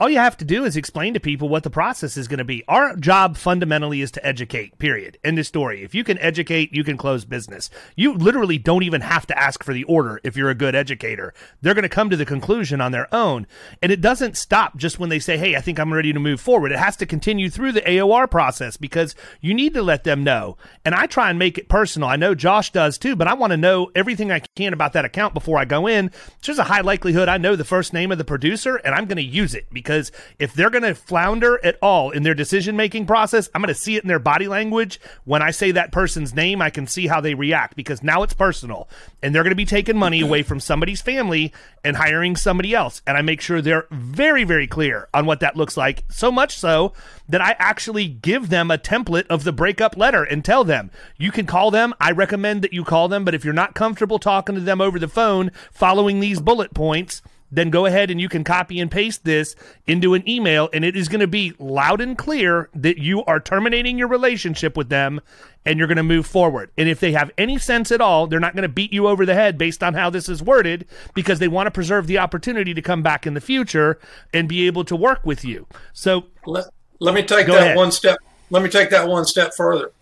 [0.00, 2.44] all you have to do is explain to people what the process is going to
[2.44, 2.64] be.
[2.66, 5.18] Our job fundamentally is to educate, period.
[5.22, 5.82] End of story.
[5.82, 7.68] If you can educate, you can close business.
[7.96, 11.34] You literally don't even have to ask for the order if you're a good educator.
[11.60, 13.46] They're going to come to the conclusion on their own.
[13.82, 16.40] And it doesn't stop just when they say, hey, I think I'm ready to move
[16.40, 16.72] forward.
[16.72, 20.56] It has to continue through the AOR process because you need to let them know.
[20.82, 22.08] And I try and make it personal.
[22.08, 25.04] I know Josh does too, but I want to know everything I can about that
[25.04, 26.10] account before I go in.
[26.42, 29.16] There's a high likelihood I know the first name of the producer and I'm going
[29.16, 32.76] to use it because because if they're going to flounder at all in their decision
[32.76, 35.00] making process, I'm going to see it in their body language.
[35.24, 38.32] When I say that person's name, I can see how they react because now it's
[38.32, 38.88] personal
[39.20, 43.02] and they're going to be taking money away from somebody's family and hiring somebody else.
[43.04, 46.04] And I make sure they're very, very clear on what that looks like.
[46.08, 46.92] So much so
[47.28, 51.32] that I actually give them a template of the breakup letter and tell them you
[51.32, 51.94] can call them.
[52.00, 55.00] I recommend that you call them, but if you're not comfortable talking to them over
[55.00, 59.24] the phone, following these bullet points, then go ahead and you can copy and paste
[59.24, 63.24] this into an email and it is going to be loud and clear that you
[63.24, 65.20] are terminating your relationship with them
[65.66, 66.70] and you're going to move forward.
[66.78, 69.26] And if they have any sense at all, they're not going to beat you over
[69.26, 72.72] the head based on how this is worded because they want to preserve the opportunity
[72.72, 73.98] to come back in the future
[74.32, 75.66] and be able to work with you.
[75.92, 76.66] So let,
[76.98, 77.76] let me take that ahead.
[77.76, 78.18] one step.
[78.50, 79.92] Let me take that one step further.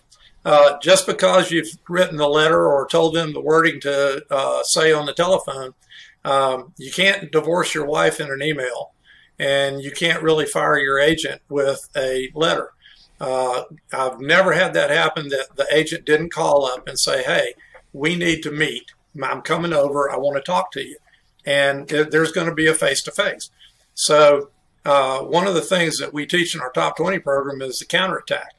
[0.45, 4.93] Uh, just because you've written the letter or told them the wording to uh, say
[4.93, 5.75] on the telephone
[6.24, 8.92] um, you can't divorce your wife in an email,
[9.38, 12.72] and you can't really fire your agent with a letter.
[13.20, 17.54] Uh, I've never had that happen that the agent didn't call up and say, "Hey,
[17.92, 18.92] we need to meet.
[19.22, 20.11] I'm coming over.
[20.11, 20.98] I want to talk to you."
[21.44, 23.50] And there's going to be a face to face.
[23.94, 24.50] So
[24.85, 27.87] uh, one of the things that we teach in our top 20 program is the
[27.87, 28.54] counterattack,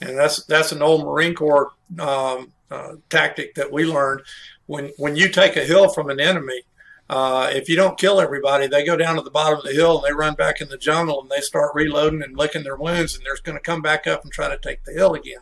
[0.00, 4.22] and that's that's an old Marine Corps um, uh, tactic that we learned.
[4.66, 6.62] When when you take a hill from an enemy,
[7.14, 9.98] uh, if you don't kill everybody, they go down to the bottom of the hill
[9.98, 13.14] and they run back in the jungle and they start reloading and licking their wounds,
[13.14, 15.38] and they're going to come back up and try to take the hill again.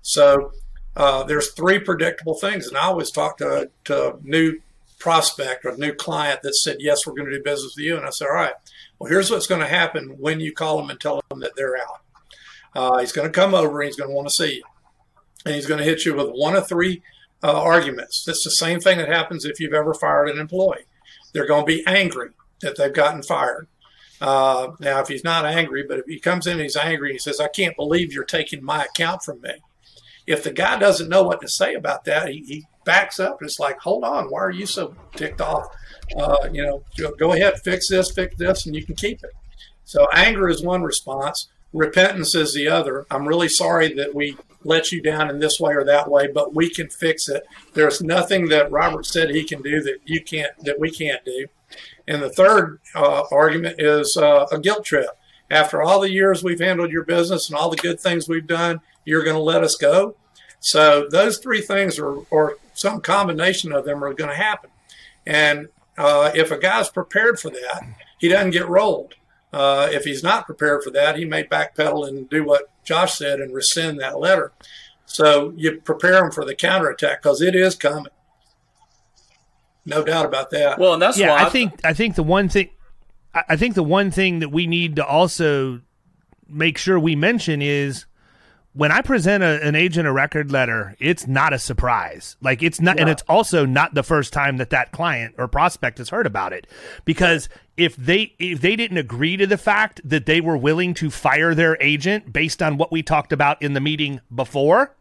[0.00, 0.52] So
[0.96, 4.60] uh, there's three predictable things, and I always talk to to new
[4.98, 7.98] prospect or a new client that said yes, we're going to do business with you,
[7.98, 8.54] and I said, all right,
[8.98, 11.76] well here's what's going to happen when you call them and tell them that they're
[11.76, 12.00] out.
[12.74, 14.62] Uh, he's going to come over and he's going to want to see you,
[15.44, 17.02] and he's going to hit you with one of three
[17.42, 18.26] uh, arguments.
[18.26, 20.86] It's the same thing that happens if you've ever fired an employee.
[21.32, 23.68] They're going to be angry that they've gotten fired.
[24.20, 27.14] Uh, now, if he's not angry, but if he comes in and he's angry and
[27.14, 29.54] he says, I can't believe you're taking my account from me.
[30.26, 33.42] If the guy doesn't know what to say about that, he, he backs up.
[33.42, 35.66] It's like, hold on, why are you so ticked off?
[36.16, 36.84] Uh, you know,
[37.18, 39.30] go ahead, fix this, fix this, and you can keep it.
[39.84, 41.48] So anger is one response.
[41.72, 43.06] Repentance is the other.
[43.10, 46.54] I'm really sorry that we let you down in this way or that way, but
[46.54, 47.44] we can fix it.
[47.74, 51.46] There's nothing that Robert said he can do that you can't, that we can't do.
[52.06, 55.08] And the third uh, argument is uh, a guilt trip.
[55.50, 58.80] After all the years we've handled your business and all the good things we've done,
[59.04, 60.16] you're going to let us go.
[60.60, 64.70] So those three things are, or some combination of them are going to happen.
[65.26, 67.84] And uh, if a guy's prepared for that,
[68.18, 69.14] he doesn't get rolled.
[69.52, 73.40] Uh, if he's not prepared for that, he may backpedal and do what Josh said
[73.40, 74.52] and rescind that letter.
[75.04, 78.12] So you prepare him for the counterattack because it is coming.
[79.84, 80.78] No doubt about that.
[80.78, 81.34] Well, and that's yeah.
[81.34, 82.70] I, I think I think the one thing
[83.34, 85.80] I think the one thing that we need to also
[86.48, 88.06] make sure we mention is
[88.74, 92.36] when I present a, an agent a record letter, it's not a surprise.
[92.40, 93.02] Like it's not, yeah.
[93.02, 96.52] and it's also not the first time that that client or prospect has heard about
[96.52, 96.66] it.
[97.04, 101.10] Because if they if they didn't agree to the fact that they were willing to
[101.10, 104.96] fire their agent based on what we talked about in the meeting before,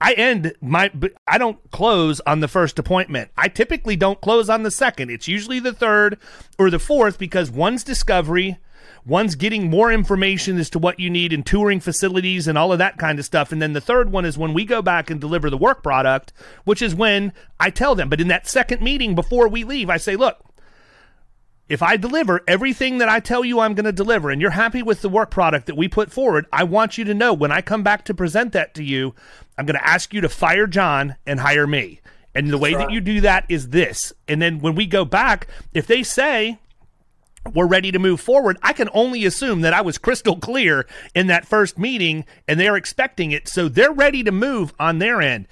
[0.00, 0.90] I end my
[1.28, 3.30] I don't close on the first appointment.
[3.36, 5.10] I typically don't close on the second.
[5.10, 6.18] It's usually the third
[6.58, 8.58] or the fourth because one's discovery
[9.06, 12.78] One's getting more information as to what you need in touring facilities and all of
[12.78, 13.52] that kind of stuff.
[13.52, 16.32] And then the third one is when we go back and deliver the work product,
[16.64, 18.08] which is when I tell them.
[18.08, 20.44] But in that second meeting before we leave, I say, look,
[21.68, 24.82] if I deliver everything that I tell you I'm going to deliver and you're happy
[24.82, 27.60] with the work product that we put forward, I want you to know when I
[27.60, 29.14] come back to present that to you,
[29.56, 32.00] I'm going to ask you to fire John and hire me.
[32.34, 32.86] And the way right.
[32.86, 34.12] that you do that is this.
[34.26, 36.58] And then when we go back, if they say,
[37.54, 38.58] we're ready to move forward.
[38.62, 42.76] I can only assume that I was crystal clear in that first meeting and they're
[42.76, 43.48] expecting it.
[43.48, 45.48] So they're ready to move on their end.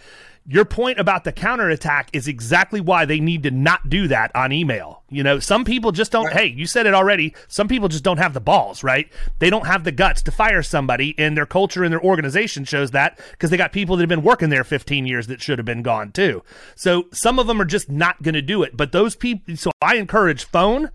[0.46, 4.52] Your point about the counterattack is exactly why they need to not do that on
[4.52, 5.02] email.
[5.08, 6.36] You know, some people just don't, right.
[6.36, 7.34] hey, you said it already.
[7.48, 9.10] Some people just don't have the balls, right?
[9.38, 12.90] They don't have the guts to fire somebody, and their culture and their organization shows
[12.90, 15.64] that because they got people that have been working there 15 years that should have
[15.64, 16.42] been gone too.
[16.74, 18.76] So some of them are just not going to do it.
[18.76, 20.90] But those people, so I encourage phone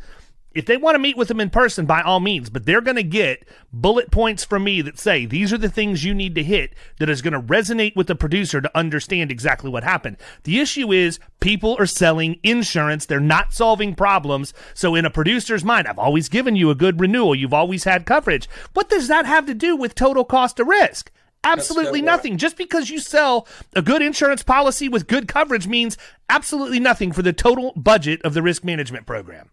[0.59, 2.97] if they want to meet with them in person, by all means, but they're going
[2.97, 6.43] to get bullet points from me that say these are the things you need to
[6.43, 10.17] hit that is going to resonate with the producer to understand exactly what happened.
[10.43, 14.53] The issue is people are selling insurance, they're not solving problems.
[14.73, 18.05] So, in a producer's mind, I've always given you a good renewal, you've always had
[18.05, 18.49] coverage.
[18.73, 21.09] What does that have to do with total cost of risk?
[21.45, 22.37] Absolutely nothing.
[22.37, 27.21] Just because you sell a good insurance policy with good coverage means absolutely nothing for
[27.21, 29.51] the total budget of the risk management program.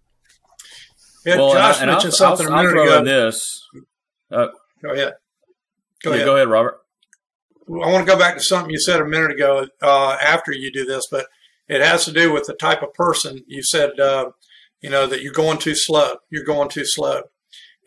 [1.26, 3.04] Yeah, well, Josh and I, mentioned I'll, something I'll, a minute ago.
[3.04, 3.60] this.
[4.30, 4.46] Uh,
[4.80, 5.14] go ahead.
[6.02, 6.26] Go yeah, ahead.
[6.26, 6.80] Go ahead, Robert.
[7.68, 10.70] I want to go back to something you said a minute ago uh, after you
[10.70, 11.26] do this, but
[11.68, 14.30] it has to do with the type of person you said, uh,
[14.80, 16.12] you know, that you're going too slow.
[16.30, 17.22] You're going too slow.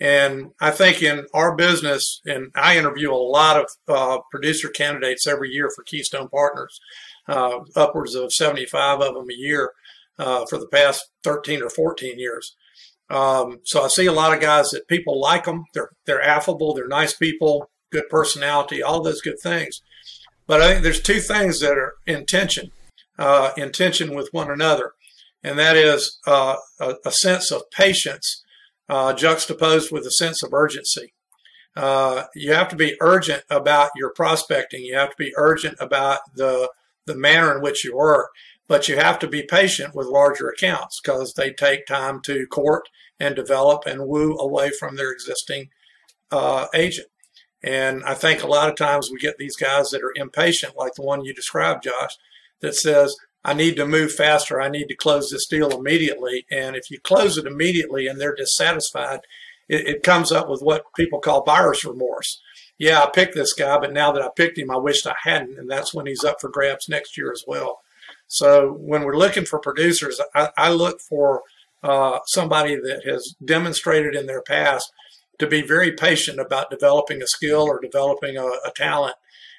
[0.01, 5.27] And I think in our business, and I interview a lot of uh, producer candidates
[5.27, 6.77] every year for Keystone Partners,
[7.29, 9.71] uh, upwards of 75 of them a year
[10.17, 12.55] uh, for the past 13 or 14 years.
[13.09, 15.65] Um, so I see a lot of guys that people like them.
[15.73, 16.73] They're they're affable.
[16.73, 17.69] They're nice people.
[17.91, 18.83] Good personality.
[18.83, 19.81] All those good things.
[20.45, 22.71] But I think there's two things that are in tension,
[23.19, 24.93] uh, with one another,
[25.43, 28.43] and that is uh, a, a, sense of patience
[28.89, 31.13] uh, juxtaposed with a sense of urgency.
[31.75, 34.81] Uh, you have to be urgent about your prospecting.
[34.81, 36.71] You have to be urgent about the
[37.05, 38.29] the manner in which you work.
[38.69, 42.87] But you have to be patient with larger accounts because they take time to court
[43.19, 45.71] and develop and woo away from their existing
[46.31, 47.07] uh, agent.
[47.61, 50.93] And I think a lot of times we get these guys that are impatient, like
[50.93, 52.15] the one you described, Josh,
[52.61, 54.61] that says, I need to move faster.
[54.61, 56.45] I need to close this deal immediately.
[56.51, 59.21] And if you close it immediately and they're dissatisfied,
[59.67, 62.41] it, it comes up with what people call buyer's remorse.
[62.77, 65.57] Yeah, I picked this guy, but now that I picked him, I wished I hadn't.
[65.57, 67.79] And that's when he's up for grabs next year as well.
[68.29, 71.41] So when we're looking for producers, I, I look for
[71.83, 74.91] uh, somebody that has demonstrated in their past
[75.39, 79.15] to be very patient about developing a skill or developing a, a talent,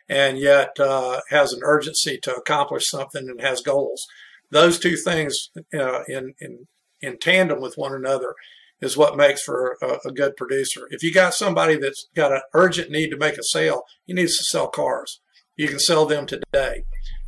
[0.09, 4.07] and yet uh, has an urgency to accomplish something and has goals.
[4.51, 6.67] Those two things uh, in, in
[7.01, 8.35] in tandem with one another
[8.81, 10.87] is what makes for a, a, good producer.
[10.91, 14.37] If you got somebody that's got an urgent need to make a sale, he needs
[14.39, 15.21] to sell cars.
[15.57, 16.85] You can sell them today.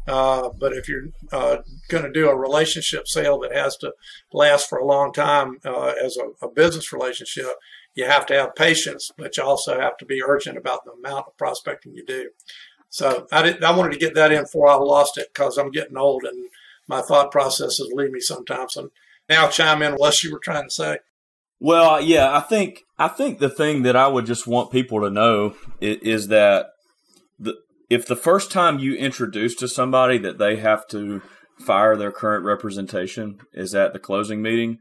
[0.07, 3.93] Uh, but if you're uh, going to do a relationship sale that has to
[4.33, 7.47] last for a long time uh, as a, a, business relationship,
[7.95, 11.27] you have to have patience, but you also have to be urgent about the amount
[11.29, 12.31] of prospecting you do.
[12.89, 15.71] So I did, I wanted to get that in before I lost it because I'm
[15.71, 16.49] getting old and
[16.89, 18.77] my thought processes leave me sometimes.
[18.77, 18.91] And
[19.29, 20.99] now chime in what you were trying to say.
[21.61, 25.11] Well, yeah, I think I think the thing that I would just want people to
[25.11, 26.73] know is, is that
[27.39, 27.55] the
[27.93, 31.21] if the first time you introduce to somebody that they have to
[31.59, 34.79] fire their current representation is at the closing meeting,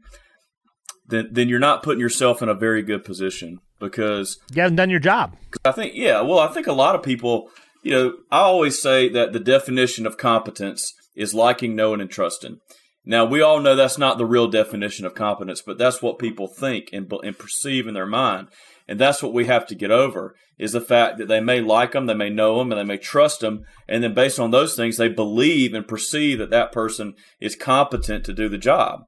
[1.08, 4.88] then then you're not putting yourself in a very good position because you haven't done
[4.88, 5.36] your job.
[5.64, 7.50] I think yeah, well, I think a lot of people,
[7.82, 12.60] you know, I always say that the definition of competence is liking, knowing, and trusting.
[13.04, 16.46] Now we all know that's not the real definition of competence, but that's what people
[16.46, 18.48] think and, and perceive in their mind.
[18.92, 21.92] And that's what we have to get over is the fact that they may like
[21.92, 23.64] them, they may know them, and they may trust them.
[23.88, 28.26] And then based on those things, they believe and perceive that that person is competent
[28.26, 29.04] to do the job.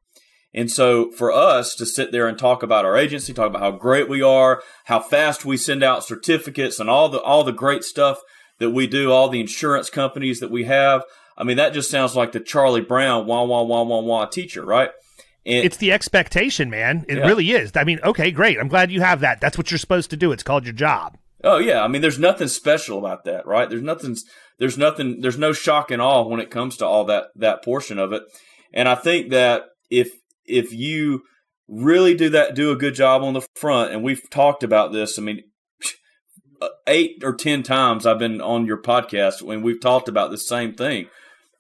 [0.55, 3.73] And so for us to sit there and talk about our agency, talk about how
[3.73, 7.85] great we are, how fast we send out certificates and all the, all the great
[7.85, 8.21] stuff
[8.61, 11.05] that we do, all the insurance companies that we have.
[11.37, 14.65] I mean, that just sounds like the Charlie Brown wah, wah, wah, wah, wah teacher,
[14.65, 14.93] right?
[15.47, 17.05] And, it's the expectation, man.
[17.09, 17.27] It yeah.
[17.27, 17.73] really is.
[17.75, 18.59] I mean, okay, great.
[18.59, 19.41] I'm glad you have that.
[19.41, 20.33] That's what you're supposed to do.
[20.33, 21.19] It's called your job.
[21.43, 23.69] Oh yeah, I mean, there's nothing special about that, right?
[23.69, 24.17] There's nothing.
[24.59, 25.21] There's nothing.
[25.21, 28.23] There's no shock and awe when it comes to all that that portion of it.
[28.73, 30.11] And I think that if
[30.47, 31.23] if you
[31.69, 35.19] really do that, do a good job on the front, and we've talked about this.
[35.19, 35.43] I mean,
[36.87, 40.73] eight or ten times I've been on your podcast when we've talked about the same
[40.73, 41.09] thing.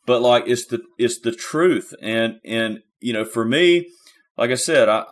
[0.06, 3.88] But like, it's the it's the truth, and and you know, for me,
[4.36, 5.04] like I said, I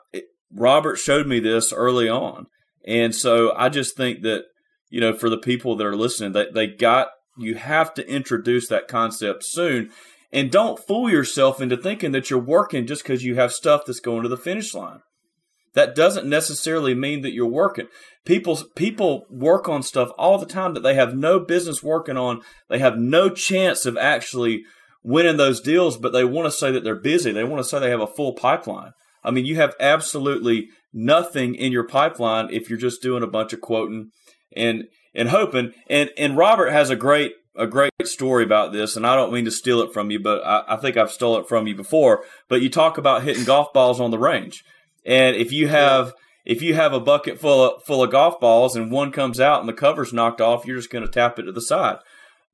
[0.55, 2.47] Robert showed me this early on,
[2.87, 4.45] and so I just think that
[4.93, 7.09] you know, for the people that are listening, that they, got
[7.39, 9.91] you have to introduce that concept soon,
[10.31, 14.01] and don't fool yourself into thinking that you're working just because you have stuff that's
[14.01, 15.01] going to the finish line.
[15.73, 17.89] That doesn't necessarily mean that you're working.
[18.27, 22.43] People people work on stuff all the time that they have no business working on.
[22.69, 24.65] They have no chance of actually
[25.03, 27.33] winning those deals, but they want to say that they're busy.
[27.33, 28.93] They want to say they have a full pipeline.
[29.25, 33.53] I mean, you have absolutely nothing in your pipeline if you're just doing a bunch
[33.53, 34.11] of quoting
[34.55, 34.85] and
[35.15, 35.73] and hoping.
[35.89, 39.45] And and Robert has a great a great story about this, and I don't mean
[39.45, 42.25] to steal it from you, but I, I think I've stole it from you before.
[42.49, 44.65] But you talk about hitting golf balls on the range,
[45.05, 48.75] and if you have if you have a bucket full of full of golf balls
[48.75, 51.43] and one comes out and the cover's knocked off, you're just going to tap it
[51.43, 51.99] to the side.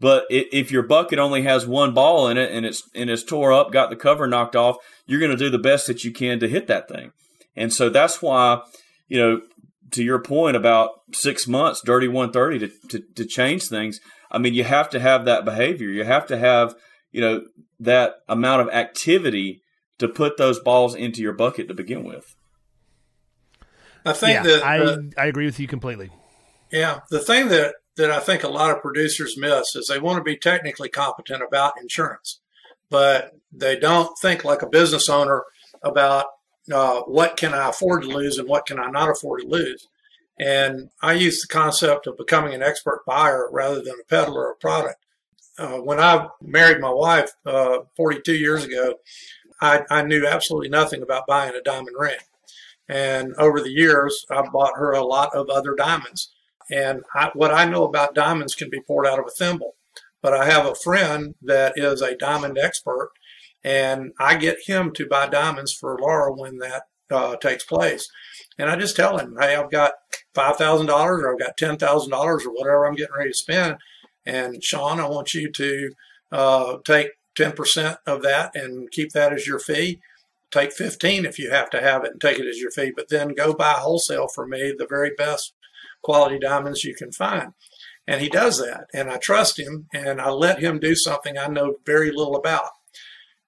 [0.01, 3.53] But if your bucket only has one ball in it and it's and it's tore
[3.53, 4.77] up, got the cover knocked off,
[5.07, 7.11] you're going to do the best that you can to hit that thing.
[7.57, 8.63] And so that's why,
[9.09, 9.41] you know,
[9.93, 14.01] to your point about six months, dirty 130 to, to, to change things.
[14.31, 15.89] I mean, you have to have that behavior.
[15.89, 16.75] You have to have,
[17.11, 17.43] you know,
[17.81, 19.63] that amount of activity
[19.99, 22.37] to put those balls into your bucket to begin with.
[24.05, 26.11] I think yeah, that I, uh, I agree with you completely.
[26.71, 30.19] Yeah, the thing that that I think a lot of producers miss is they want
[30.19, 32.41] to be technically competent about insurance,
[32.89, 35.45] but they don't think like a business owner
[35.83, 36.27] about
[36.73, 39.89] uh, what can I afford to lose and what can I not afford to lose.
[40.39, 44.61] And I use the concept of becoming an expert buyer rather than a peddler of
[44.61, 45.05] product.
[45.59, 48.95] Uh, when I married my wife uh, 42 years ago,
[49.61, 52.19] I, I knew absolutely nothing about buying a diamond ring.
[52.89, 56.31] And over the years, I bought her a lot of other diamonds.
[56.71, 59.75] And I, what I know about diamonds can be poured out of a thimble.
[60.21, 63.11] But I have a friend that is a diamond expert,
[63.63, 68.09] and I get him to buy diamonds for Laura when that uh, takes place.
[68.59, 69.93] And I just tell him, hey, I've got
[70.35, 73.77] $5,000 or I've got $10,000 or whatever I'm getting ready to spend.
[74.27, 75.91] And Sean, I want you to
[76.33, 80.01] uh, take 10% of that and keep that as your fee.
[80.51, 83.09] Take 15 if you have to have it and take it as your fee, but
[83.11, 85.53] then go buy wholesale for me the very best
[86.09, 87.53] quality diamonds you can find.
[88.07, 88.87] And he does that.
[88.95, 92.71] And I trust him and I let him do something I know very little about.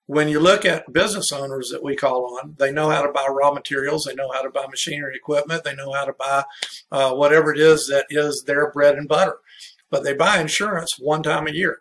[0.05, 3.27] When you look at business owners that we call on, they know how to buy
[3.31, 6.45] raw materials, they know how to buy machinery equipment, they know how to buy
[6.93, 9.39] uh, whatever it is that is their bread and butter.
[9.89, 11.79] But they buy insurance one time a year.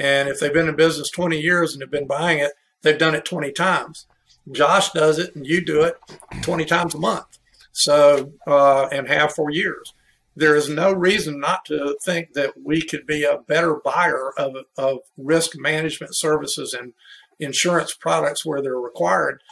[0.00, 3.14] And if they've been in business 20 years and have been buying it, they've done
[3.14, 4.06] it 20 times.
[4.50, 5.96] Josh does it and you do it
[6.42, 7.38] 20 times a month.
[7.70, 9.94] So, uh, and have for years
[10.38, 14.54] there is no reason not to think that we could be a better buyer of,
[14.76, 16.92] of risk management services and
[17.40, 19.42] insurance products where they're required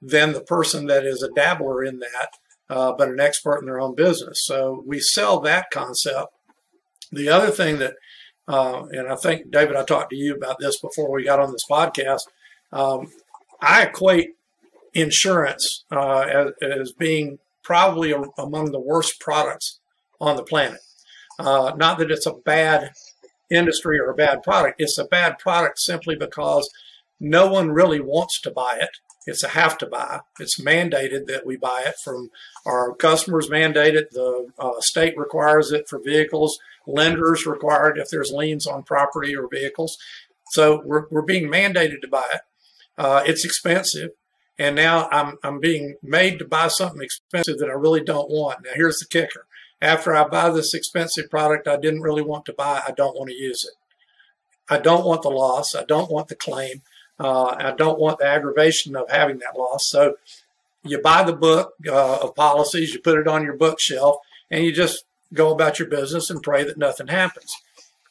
[0.00, 2.28] than the person that is a dabbler in that,
[2.70, 4.38] uh, but an expert in their own business.
[4.44, 6.28] So we sell that concept.
[7.10, 7.94] The other thing that,
[8.46, 11.50] uh, and I think, David, I talked to you about this before we got on
[11.50, 12.20] this podcast.
[12.72, 13.08] Um,
[13.60, 14.30] I equate
[14.94, 19.80] insurance uh, as, as, being probably a, among the worst products
[20.20, 20.80] on the planet.
[21.38, 22.92] Uh, not that it's a bad
[23.50, 24.80] industry or a bad product.
[24.80, 26.68] It's a bad product simply because
[27.20, 28.98] no one really wants to buy it.
[29.26, 30.20] It's a have to buy.
[30.38, 32.30] It's mandated that we buy it from
[32.64, 33.48] our customers.
[33.48, 34.10] Mandated.
[34.12, 36.58] The uh, state requires it for vehicles.
[36.86, 39.98] Lenders require it if there's liens on property or vehicles.
[40.52, 42.40] So we're, we're being mandated to buy it.
[42.96, 44.10] Uh, it's expensive.
[44.58, 48.60] And now I'm, I'm being made to buy something expensive that I really don't want.
[48.64, 49.46] Now here's the kicker
[49.80, 53.30] after I buy this expensive product I didn't really want to buy, I don't want
[53.30, 53.74] to use it.
[54.68, 55.74] I don't want the loss.
[55.74, 56.82] I don't want the claim.
[57.18, 59.88] Uh, I don't want the aggravation of having that loss.
[59.88, 60.16] So
[60.82, 64.16] you buy the book uh, of policies, you put it on your bookshelf,
[64.50, 67.54] and you just go about your business and pray that nothing happens.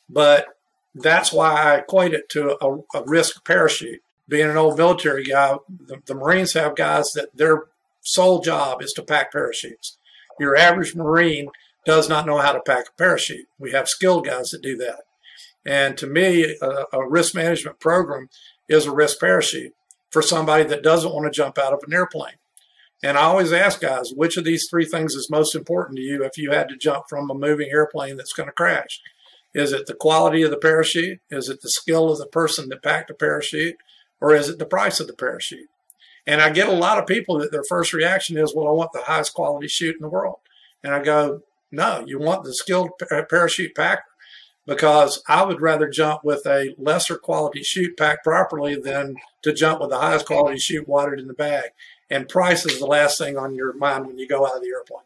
[0.09, 0.47] But
[0.93, 4.01] that's why I equate it to a, a risk parachute.
[4.27, 7.65] Being an old military guy, the, the Marines have guys that their
[8.01, 9.97] sole job is to pack parachutes.
[10.39, 11.49] Your average Marine
[11.85, 13.47] does not know how to pack a parachute.
[13.59, 15.01] We have skilled guys that do that.
[15.65, 18.29] And to me, a, a risk management program
[18.67, 19.73] is a risk parachute
[20.11, 22.35] for somebody that doesn't want to jump out of an airplane.
[23.03, 26.23] And I always ask guys, which of these three things is most important to you
[26.23, 29.01] if you had to jump from a moving airplane that's going to crash?
[29.53, 31.19] Is it the quality of the parachute?
[31.29, 33.75] Is it the skill of the person that packed the parachute?
[34.21, 35.69] Or is it the price of the parachute?
[36.27, 38.93] And I get a lot of people that their first reaction is, well, I want
[38.93, 40.39] the highest quality chute in the world.
[40.83, 42.91] And I go, no, you want the skilled
[43.29, 44.03] parachute packer
[44.65, 49.81] because I would rather jump with a lesser quality chute packed properly than to jump
[49.81, 51.71] with the highest quality chute watered in the bag.
[52.09, 54.69] And price is the last thing on your mind when you go out of the
[54.69, 55.03] airplane.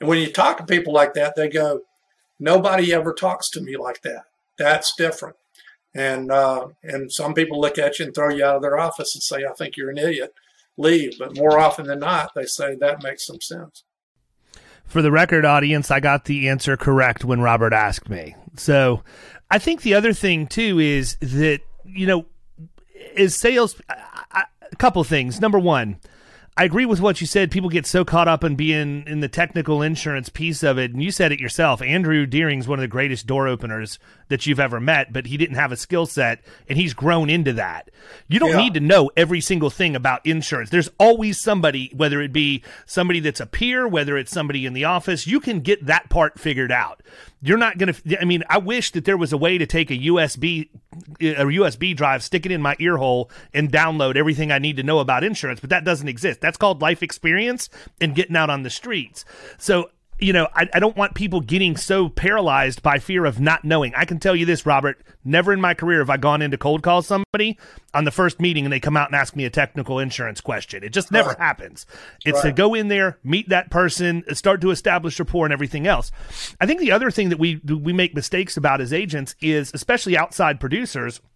[0.00, 1.82] And when you talk to people like that, they go,
[2.38, 4.24] nobody ever talks to me like that.
[4.58, 5.36] That's different.
[5.94, 9.14] And uh, and some people look at you and throw you out of their office
[9.14, 10.34] and say, I think you're an idiot
[10.76, 11.18] leave.
[11.18, 13.84] But more often than not, they say that makes some sense.
[14.84, 18.36] For the record audience, I got the answer correct when Robert asked me.
[18.56, 19.02] So
[19.50, 22.26] I think the other thing, too, is that, you know,
[23.14, 23.80] is sales.
[23.88, 25.40] A couple things.
[25.40, 25.98] Number one,
[26.56, 27.50] I agree with what you said.
[27.50, 30.92] People get so caught up in being in the technical insurance piece of it.
[30.92, 31.80] And you said it yourself.
[31.82, 33.98] Andrew Deering's one of the greatest door openers
[34.28, 37.52] that you've ever met, but he didn't have a skill set and he's grown into
[37.54, 37.90] that.
[38.28, 38.58] You don't yeah.
[38.58, 40.70] need to know every single thing about insurance.
[40.70, 44.84] There's always somebody, whether it be somebody that's a peer, whether it's somebody in the
[44.84, 47.02] office, you can get that part figured out.
[47.42, 49.90] You're not going to, I mean, I wish that there was a way to take
[49.90, 50.70] a USB,
[51.20, 54.82] a USB drive, stick it in my ear hole and download everything I need to
[54.82, 56.40] know about insurance, but that doesn't exist.
[56.40, 57.68] That's called life experience
[58.00, 59.24] and getting out on the streets.
[59.58, 63.64] So you know, I, I, don't want people getting so paralyzed by fear of not
[63.64, 63.92] knowing.
[63.94, 65.02] I can tell you this, Robert.
[65.24, 67.58] Never in my career have I gone into cold call somebody
[67.94, 70.84] on the first meeting and they come out and ask me a technical insurance question.
[70.84, 71.38] It just never right.
[71.38, 71.86] happens.
[72.24, 72.50] It's right.
[72.50, 76.12] to go in there, meet that person, start to establish rapport and everything else.
[76.60, 80.16] I think the other thing that we we make mistakes about as agents is, especially
[80.16, 81.20] outside producers–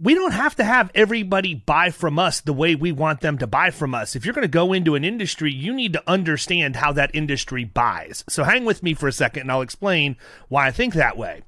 [0.00, 3.46] we don't have to have everybody buy from us the way we want them to
[3.46, 4.16] buy from us.
[4.16, 7.64] If you're going to go into an industry, you need to understand how that industry
[7.64, 8.24] buys.
[8.28, 10.16] So hang with me for a second and I'll explain
[10.48, 11.42] why I think that way.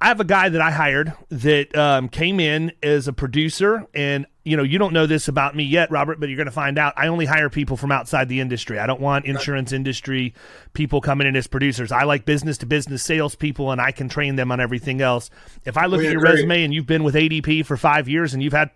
[0.00, 4.26] I have a guy that I hired that um, came in as a producer, and
[4.44, 6.78] you know, you don't know this about me yet, Robert, but you're going to find
[6.78, 6.94] out.
[6.96, 8.78] I only hire people from outside the industry.
[8.78, 10.34] I don't want insurance industry
[10.72, 11.92] people coming in as producers.
[11.92, 15.30] I like business to business salespeople, and I can train them on everything else.
[15.64, 16.32] If I look we at your agree.
[16.32, 18.70] resume and you've been with ADP for five years and you've had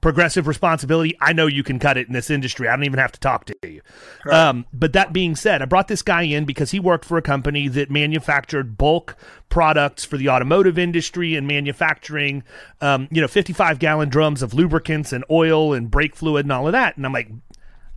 [0.00, 2.68] progressive responsibility, I know you can cut it in this industry.
[2.68, 3.80] I don't even have to talk to you.
[4.24, 4.34] Right.
[4.34, 7.22] Um, but that being said, I brought this guy in because he worked for a
[7.22, 9.16] company that manufactured bulk
[9.48, 12.42] products for the automotive industry and manufacturing,
[12.80, 16.66] um, you know, 55 gallon drums of lubricants and oil and brake fluid and all
[16.66, 16.96] of that.
[16.96, 17.30] And I'm like,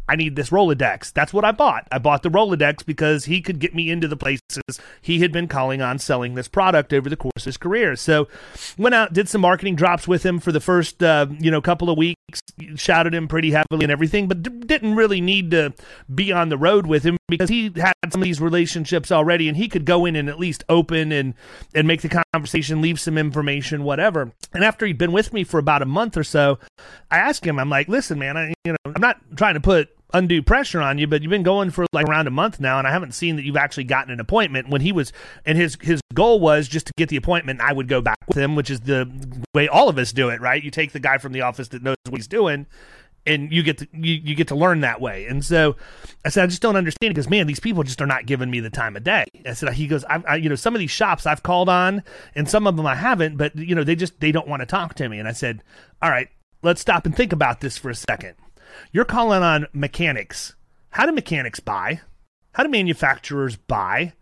[0.08, 1.12] I need this Rolodex.
[1.14, 1.88] That's what I bought.
[1.92, 4.42] I bought the Rolodex because he could get me into the places
[5.02, 7.96] he had been calling on selling this product over the course of his career.
[7.96, 8.28] So
[8.78, 11.90] went out, did some marketing drops with him for the first, uh, you know, couple
[11.90, 12.42] of weeks,
[12.76, 15.74] shouted him pretty heavily and everything, but d- didn't really need to
[16.14, 19.58] be on the road with him because he had some of these relationships already and
[19.58, 21.34] he could go in and at least open and,
[21.74, 24.32] and make the conversation, leave some information, whatever.
[24.54, 26.60] And after he'd been with me for about a month or so,
[27.10, 29.95] I asked him, I'm like, listen, man, I, you know, I'm not trying to put
[30.14, 32.88] undue pressure on you, but you've been going for like around a month now, and
[32.88, 34.70] I haven't seen that you've actually gotten an appointment.
[34.70, 35.12] When he was,
[35.46, 37.62] and his his goal was just to get the appointment.
[37.62, 39.10] I would go back with him, which is the
[39.54, 40.64] way all of us do it, right?
[40.64, 42.68] You take the guy from the office that knows what he's doing,
[43.26, 45.26] and you get to you, you get to learn that way.
[45.26, 45.76] And so
[46.24, 48.60] I said, I just don't understand because man, these people just are not giving me
[48.60, 49.26] the time of day.
[49.46, 52.04] I said, he goes, I, I, you know, some of these shops I've called on,
[52.36, 54.66] and some of them I haven't, but you know, they just they don't want to
[54.66, 55.20] talk to me.
[55.20, 55.64] And I said,
[56.02, 56.30] all right,
[56.62, 58.36] let's stop and think about this for a second.
[58.92, 60.56] You're calling on mechanics.
[60.92, 62.02] How do mechanics buy?
[62.54, 64.14] How do manufacturers buy?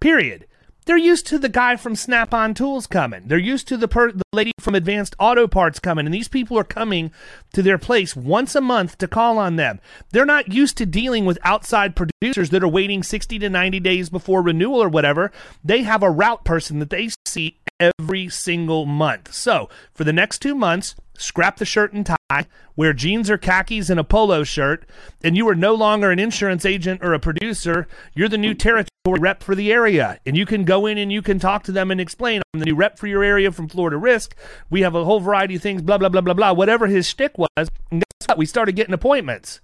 [0.00, 0.46] Period.
[0.86, 3.26] They're used to the guy from Snap on Tools coming.
[3.26, 6.06] They're used to the, per- lady from Advanced Auto Parts coming.
[6.06, 7.10] And these people are coming
[7.52, 9.80] to their place once a month to call on them.
[10.10, 14.10] They're not used to dealing with outside producers that are waiting 60 to 90 days
[14.10, 15.32] before renewal or whatever.
[15.64, 19.32] They have a route person that they see every single month.
[19.32, 23.90] So for the next two months, scrap the shirt and tie, wear jeans or khakis
[23.90, 24.88] and a polo shirt,
[25.22, 27.86] and you are no longer an insurance agent or a producer.
[28.14, 30.18] You're the new territory rep for the area.
[30.24, 32.66] And you can go in and you can talk to them and explain, I'm the
[32.66, 34.23] new rep for your area from Florida Risk.
[34.70, 36.52] We have a whole variety of things, blah, blah, blah, blah, blah.
[36.52, 37.48] Whatever his shtick was,
[37.90, 38.38] and guess what?
[38.38, 39.60] We started getting appointments.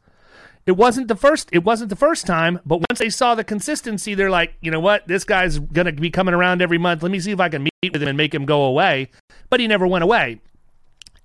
[0.67, 1.49] It wasn't the first.
[1.53, 4.81] It wasn't the first time, but once they saw the consistency, they're like, you know
[4.81, 5.09] what?
[5.09, 7.03] This guy's gonna be coming around every month.
[7.03, 9.11] Let me see if I can meet with him and make him go away.
[9.49, 10.41] But he never went away.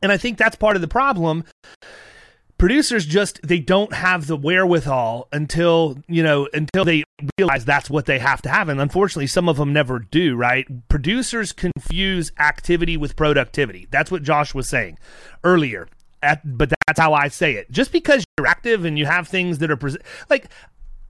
[0.02, 1.44] And I think that's part of the problem.
[2.58, 7.04] Producers just they don't have the wherewithal until, you know, until they
[7.38, 10.66] realize that's what they have to have and unfortunately some of them never do, right?
[10.88, 13.88] Producers confuse activity with productivity.
[13.92, 14.98] That's what Josh was saying
[15.44, 15.88] earlier.
[16.24, 17.70] At, but that's how I say it.
[17.70, 19.98] Just because you're active and you have things that are pre-
[20.30, 20.50] like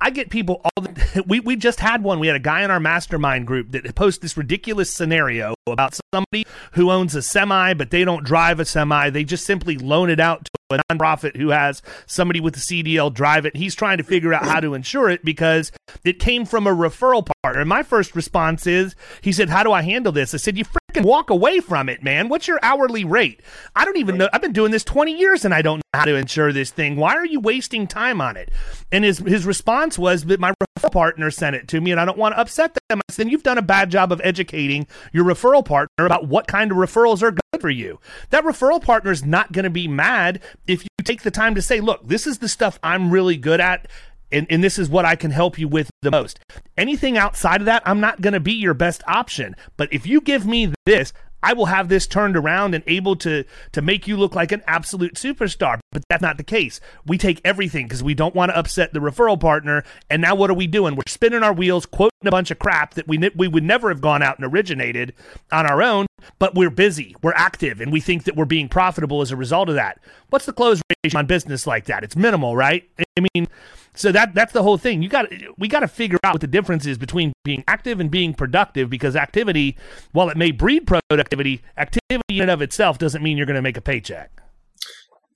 [0.01, 2.19] I get people all the we we just had one.
[2.19, 6.45] We had a guy in our mastermind group that posted this ridiculous scenario about somebody
[6.73, 9.09] who owns a semi, but they don't drive a semi.
[9.09, 13.13] They just simply loan it out to a nonprofit who has somebody with a CDL
[13.13, 13.55] drive it.
[13.55, 15.71] He's trying to figure out how to insure it because
[16.03, 17.61] it came from a referral partner.
[17.61, 20.65] And my first response is, he said, "How do I handle this?" I said, "You
[20.65, 22.29] freaking walk away from it, man.
[22.29, 23.41] What's your hourly rate?
[23.75, 24.29] I don't even know.
[24.33, 26.95] I've been doing this 20 years and I don't know how to insure this thing.
[26.95, 28.51] Why are you wasting time on it?"
[28.91, 32.05] And his his response was that my referral partner sent it to me and I
[32.05, 32.99] don't want to upset them.
[32.99, 36.47] I said, "Then you've done a bad job of educating your referral partner about what
[36.47, 37.99] kind of referrals are good for you.
[38.29, 41.61] That referral partner is not going to be mad if you take the time to
[41.61, 43.87] say, look, this is the stuff I'm really good at.
[44.31, 46.39] And, and this is what I can help you with the most.
[46.77, 49.55] Anything outside of that, I'm not going to be your best option.
[49.77, 51.13] But if you give me this,
[51.45, 54.63] I will have this turned around and able to to make you look like an
[54.65, 55.79] absolute superstar.
[55.91, 56.81] But that's not the case.
[57.05, 59.83] We take everything because we don't want to upset the referral partner.
[60.09, 60.95] And now what are we doing?
[60.95, 64.01] We're spinning our wheels, quoting a bunch of crap that we we would never have
[64.01, 65.13] gone out and originated
[65.51, 66.07] on our own.
[66.39, 69.69] But we're busy, we're active, and we think that we're being profitable as a result
[69.69, 69.99] of that.
[70.31, 72.03] What's the close ratio on business like that?
[72.03, 72.89] It's minimal, right?
[72.99, 73.47] I mean.
[73.95, 75.01] So that that's the whole thing.
[75.01, 75.27] You got
[75.57, 78.89] we got to figure out what the difference is between being active and being productive
[78.89, 79.77] because activity,
[80.11, 83.61] while it may breed productivity, activity in and of itself doesn't mean you're going to
[83.61, 84.41] make a paycheck.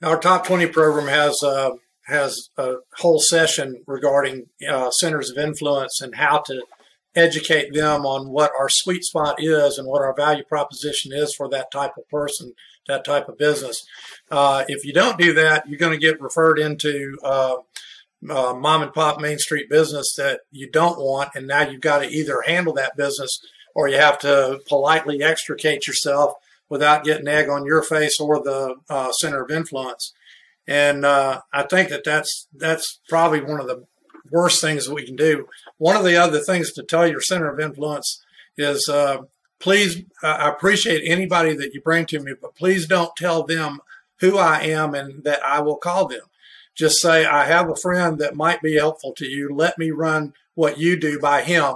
[0.03, 1.71] Our top 20 program has uh,
[2.05, 6.63] has a whole session regarding uh, centers of influence and how to
[7.15, 11.49] educate them on what our sweet spot is and what our value proposition is for
[11.49, 12.53] that type of person,
[12.87, 13.83] that type of business.
[14.29, 17.17] Uh, if you don't do that, you're going to get referred into
[18.27, 21.99] uh, mom and pop Main Street business that you don't want, and now you've got
[21.99, 23.39] to either handle that business
[23.75, 26.33] or you have to politely extricate yourself
[26.67, 30.13] without getting egg on your face or the uh, center of influence.
[30.67, 33.85] And uh, I think that that's that's probably one of the
[34.31, 35.47] worst things that we can do.
[35.77, 38.21] One of the other things to tell your center of influence
[38.57, 39.23] is uh,
[39.59, 43.79] please, I appreciate anybody that you bring to me, but please don't tell them
[44.19, 46.21] who I am and that I will call them
[46.79, 49.49] just say, I have a friend that might be helpful to you.
[49.53, 51.75] Let me run what you do by him.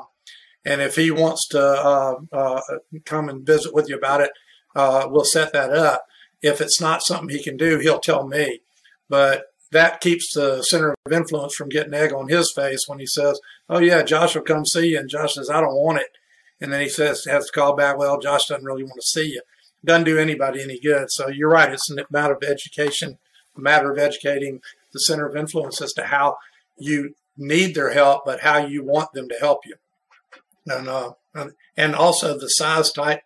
[0.64, 2.62] And if he wants to uh, uh,
[3.04, 4.32] come and visit with you about it,
[4.74, 6.06] uh, we'll set that up.
[6.42, 8.62] If it's not something he can do, he'll tell me.
[9.10, 13.06] But that keeps the center of influence from getting egg on his face when he
[13.06, 15.00] says, Oh, yeah, Josh will come see you.
[15.00, 16.18] And Josh says, I don't want it.
[16.62, 19.34] And then he says, has to call back, Well, Josh doesn't really want to see
[19.34, 19.42] you.
[19.84, 21.08] Doesn't do anybody any good.
[21.12, 21.74] So you're right.
[21.74, 23.18] It's a matter of education,
[23.58, 24.62] a matter of educating
[24.94, 26.38] the center of influence as to how
[26.78, 29.76] you need their help, but how you want them to help you.
[30.68, 31.14] And, uh,
[31.76, 33.22] and also the size type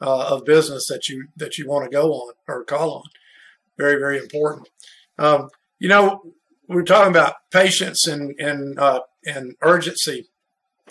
[0.00, 3.02] uh, of business that you that you want to go on or call on.
[3.76, 4.68] Very very important.
[5.18, 6.22] Um, you know,
[6.68, 10.28] we are talking about patience and and uh, and urgency.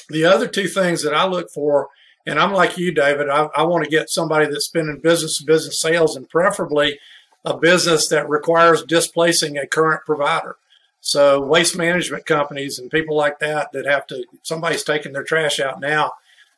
[0.10, 1.90] The other two things that I look for,
[2.26, 3.30] and I'm like you, David.
[3.30, 7.00] I, I want to get somebody that's been in business to business sales, and preferably
[7.46, 10.58] a business that requires displacing a current provider.
[11.02, 15.60] So waste management companies and people like that that have to somebody's taking their trash
[15.60, 16.12] out now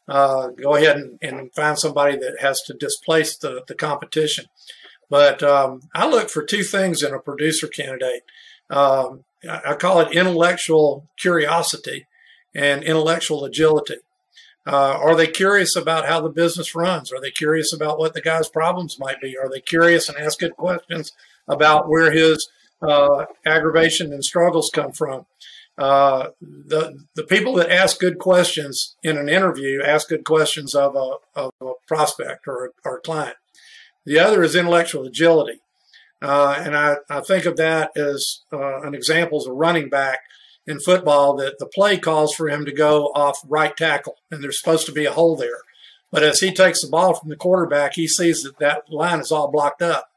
[0.08, 4.46] uh, go ahead and, and, find somebody that has to displace the, the competition.
[5.10, 8.24] But um, I look for two things in a producer candidate.
[8.70, 12.08] Um, I call it intellectual curiosity
[12.54, 13.98] and intellectual agility.
[14.66, 17.12] Uh, are they curious about how the business runs?
[17.12, 19.36] Are they curious about what the guy's problems might be?
[19.38, 21.12] Are they curious and ask good questions
[21.48, 22.48] about where his
[22.82, 25.26] uh, aggravation and struggles come from?
[25.78, 30.96] Uh, the the people that ask good questions in an interview ask good questions of
[30.96, 33.36] a, of a prospect or, or a client.
[34.06, 35.62] The other is intellectual agility.
[36.22, 40.20] Uh, and I, I think of that as uh, an example as a running back
[40.68, 44.60] in football that the play calls for him to go off right tackle, and there's
[44.60, 45.62] supposed to be a hole there.
[46.12, 49.32] But as he takes the ball from the quarterback, he sees that that line is
[49.32, 50.12] all blocked up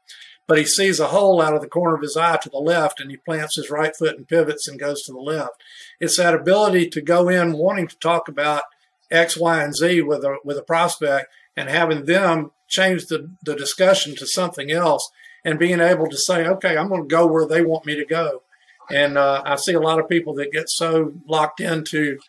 [0.47, 2.99] but he sees a hole out of the corner of his eye to the left
[2.99, 5.63] and he plants his right foot and pivots and goes to the left.
[5.99, 8.63] It's that ability to go in wanting to talk about
[9.09, 13.55] X, Y, and Z with a with a prospect and having them change the, the
[13.55, 15.09] discussion to something else
[15.43, 18.05] and being able to say, okay, I'm going to go where they want me to
[18.05, 18.41] go.
[18.91, 22.19] And uh, I see a lot of people that get so locked into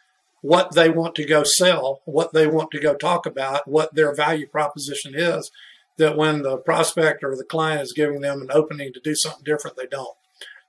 [0.40, 4.14] what they want to go sell, what they want to go talk about, what their
[4.14, 5.50] value proposition is,
[5.98, 9.44] that when the prospect or the client is giving them an opening to do something
[9.44, 10.16] different, they don't.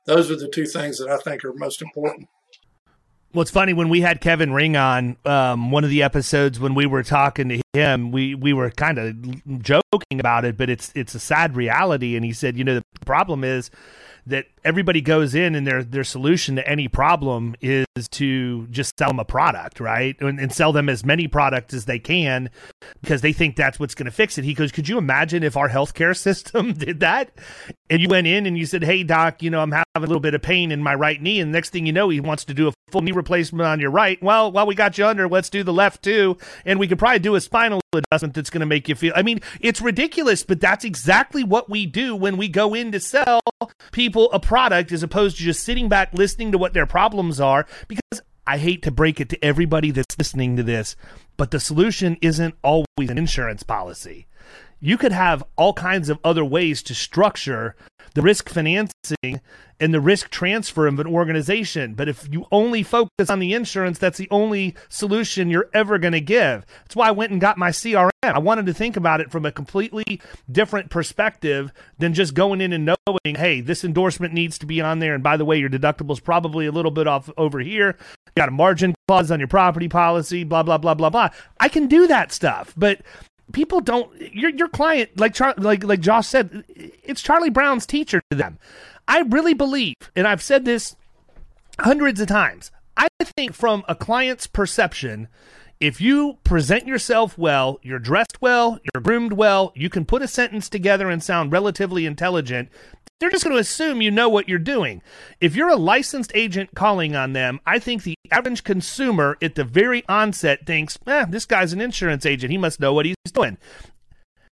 [0.06, 2.30] Those are the two things that I think are most important.
[3.34, 6.74] Well, it's funny when we had Kevin Ring on um, one of the episodes when
[6.74, 10.92] we were talking to him, we, we were kind of joking about it, but it's
[10.96, 12.16] it's a sad reality.
[12.16, 13.70] And he said, you know, the problem is
[14.26, 19.08] that everybody goes in and their their solution to any problem is to just sell
[19.08, 20.16] them a product, right?
[20.20, 22.50] And, and sell them as many products as they can
[23.02, 24.44] because they think that's what's going to fix it.
[24.44, 27.32] He goes, "Could you imagine if our healthcare system did that?"
[27.90, 30.20] And you went in and you said, "Hey doc, you know, I'm having a little
[30.20, 32.54] bit of pain in my right knee." And next thing you know, he wants to
[32.54, 34.22] do a full knee replacement on your right.
[34.22, 37.20] Well, while we got you under, let's do the left too, and we could probably
[37.20, 39.14] do a spinal adjustment that's going to make you feel.
[39.16, 43.00] I mean, it's ridiculous, but that's exactly what we do when we go in to
[43.00, 43.40] sell
[43.92, 47.68] people a product as opposed to just sitting back listening to what their problems are
[47.88, 50.96] because I hate to break it to everybody that's listening to this,
[51.36, 54.26] but the solution isn't always an insurance policy.
[54.80, 57.76] You could have all kinds of other ways to structure
[58.18, 59.42] the risk financing
[59.80, 61.94] and the risk transfer of an organization.
[61.94, 66.14] But if you only focus on the insurance, that's the only solution you're ever going
[66.14, 66.66] to give.
[66.82, 68.10] That's why I went and got my CRM.
[68.24, 70.20] I wanted to think about it from a completely
[70.52, 74.98] different perspective than just going in and knowing, hey, this endorsement needs to be on
[74.98, 75.14] there.
[75.14, 77.96] And by the way, your deductible is probably a little bit off over here.
[78.00, 81.30] You got a margin clause on your property policy, blah, blah, blah, blah, blah.
[81.60, 82.74] I can do that stuff.
[82.76, 83.02] But
[83.52, 88.22] people don't your your client like Char, like like Josh said it's Charlie Brown's teacher
[88.30, 88.58] to them.
[89.08, 90.96] I really believe and I've said this
[91.80, 92.72] hundreds of times.
[92.96, 95.28] I think from a client's perception
[95.80, 100.28] if you present yourself well, you're dressed well, you're groomed well, you can put a
[100.28, 102.70] sentence together and sound relatively intelligent,
[103.20, 105.02] they're just going to assume you know what you're doing.
[105.42, 109.64] If you're a licensed agent calling on them, I think the average consumer at the
[109.64, 112.52] very onset thinks, eh, this guy's an insurance agent.
[112.52, 113.58] He must know what he's doing.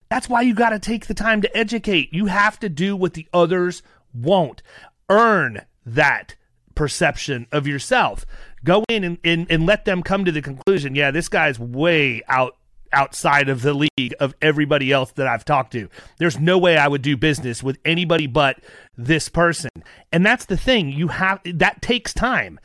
[0.08, 2.12] That's why you got to take the time to educate.
[2.12, 3.82] You have to do what the others
[4.14, 4.62] won't.
[5.10, 6.36] Earn that
[6.74, 8.24] perception of yourself.
[8.64, 12.22] Go in and, and, and let them come to the conclusion, yeah, this guy's way
[12.28, 12.56] out
[12.94, 15.88] outside of the league of everybody else that I've talked to.
[16.18, 18.58] There's no way I would do business with anybody but
[18.96, 19.70] this person.
[20.12, 20.90] And that's the thing.
[20.90, 22.60] You have that takes time.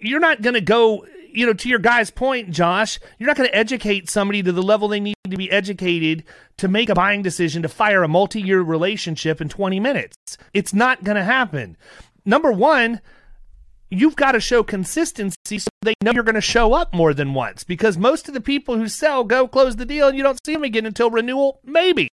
[0.00, 3.48] You're not going to go, you know, to your guy's point, Josh, you're not going
[3.48, 6.24] to educate somebody to the level they need to be educated
[6.58, 10.16] to make a buying decision to fire a multi-year relationship in 20 minutes.
[10.52, 11.76] It's not going to happen.
[12.24, 13.00] Number 1,
[13.92, 17.34] you've got to show consistency so they know you're going to show up more than
[17.34, 20.38] once because most of the people who sell go close the deal and you don't
[20.46, 22.08] see them again until renewal, maybe.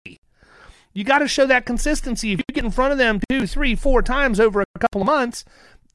[0.92, 2.32] You got to show that consistency.
[2.32, 5.06] If you get in front of them two, three, four times over a couple of
[5.06, 5.44] months,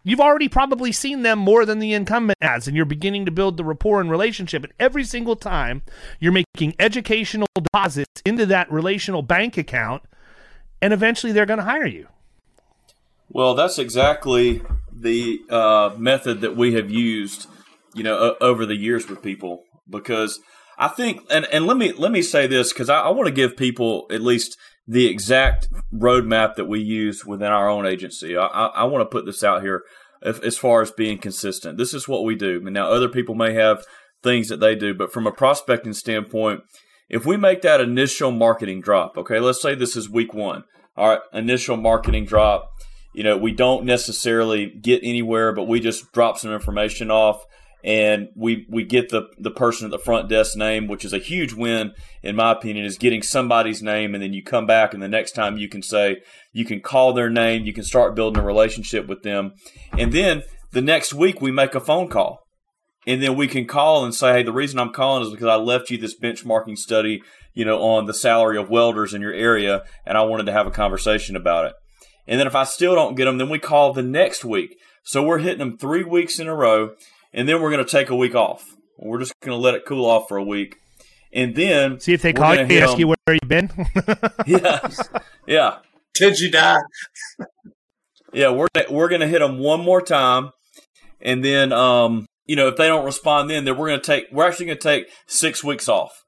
[0.04, 3.58] you've already probably seen them more than the incumbent has, and you're beginning to build
[3.58, 4.64] the rapport and relationship.
[4.64, 5.82] And every single time
[6.20, 10.04] you're making educational deposits into that relational bank account,
[10.82, 12.08] and eventually they're going to hire you.
[13.34, 14.62] Well, that's exactly
[14.92, 17.48] the uh, method that we have used,
[17.96, 20.40] you know, uh, over the years with people because
[20.78, 23.34] I think, and, and let me let me say this because I, I want to
[23.34, 24.58] give people at least
[24.88, 28.38] the exact roadmap that we use within our own agency.
[28.38, 29.84] I, I, I want to put this out here
[30.22, 31.78] if, as far as being consistent.
[31.78, 32.60] This is what we do.
[32.62, 33.84] Now other people may have
[34.22, 36.62] things that they do, but from a prospecting standpoint,
[37.10, 40.64] if we make that initial marketing drop, okay, let's say this is week one.
[40.96, 42.70] All right, initial marketing drop.
[43.14, 47.46] You know, we don't necessarily get anywhere, but we just drop some information off
[47.84, 51.18] and we we get the the person at the front desk name, which is a
[51.18, 55.04] huge win in my opinion, is getting somebody's name, and then you come back, and
[55.04, 56.22] the next time you can say
[56.54, 59.54] you can call their name, you can start building a relationship with them,
[59.98, 62.40] and then the next week we make a phone call,
[63.06, 65.56] and then we can call and say, hey, the reason I'm calling is because I
[65.56, 67.22] left you this benchmarking study,
[67.54, 70.68] you know, on the salary of welders in your area, and I wanted to have
[70.68, 71.74] a conversation about it.
[72.28, 74.78] And then if I still don't get them, then we call the next week.
[75.04, 76.92] So we're hitting them three weeks in a row
[77.34, 78.76] and then we're going to take a week off.
[78.98, 80.78] We're just going to let it cool off for a week,
[81.34, 83.00] and then see if they call you, ask them.
[83.00, 83.72] you where you've been.
[84.46, 84.88] yeah,
[85.48, 85.78] yeah.
[86.14, 86.80] Did you die?
[88.32, 90.52] yeah, we're we're going to hit them one more time,
[91.22, 94.26] and then um, you know if they don't respond, then then we're going to take
[94.32, 96.24] we're actually going to take six weeks off,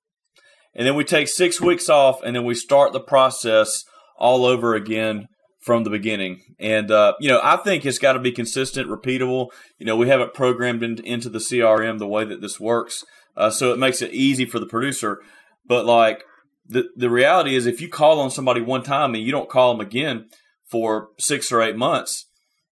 [0.73, 3.83] and then we take six weeks off, and then we start the process
[4.17, 5.27] all over again
[5.65, 6.41] from the beginning.
[6.59, 9.47] And, uh, you know, I think it's got to be consistent, repeatable.
[9.79, 13.03] You know, we have it programmed in, into the CRM the way that this works.
[13.35, 15.23] Uh, so it makes it easy for the producer.
[15.65, 16.23] But, like,
[16.67, 19.73] the, the reality is if you call on somebody one time and you don't call
[19.73, 20.29] them again
[20.69, 22.27] for six or eight months,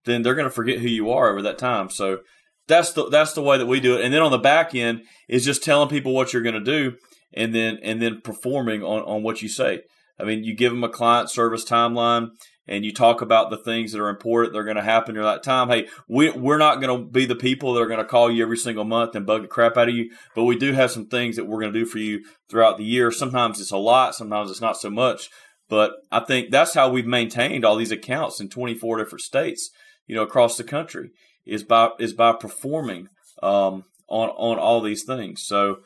[0.03, 1.89] then they're going to forget who you are over that time.
[1.89, 2.19] So
[2.67, 4.03] that's the that's the way that we do it.
[4.03, 6.97] And then on the back end is just telling people what you're going to do
[7.33, 9.81] and then and then performing on, on what you say.
[10.19, 12.29] I mean, you give them a client service timeline
[12.71, 15.43] and you talk about the things that are important, they're going to happen during that
[15.43, 15.67] time.
[15.67, 18.41] Hey, we, we're not going to be the people that are going to call you
[18.41, 21.07] every single month and bug the crap out of you, but we do have some
[21.07, 23.11] things that we're going to do for you throughout the year.
[23.11, 25.29] Sometimes it's a lot, sometimes it's not so much.
[25.67, 29.69] But I think that's how we've maintained all these accounts in 24 different states,
[30.07, 31.11] you know, across the country
[31.45, 33.09] is by is by performing
[33.43, 35.43] um, on on all these things.
[35.45, 35.79] So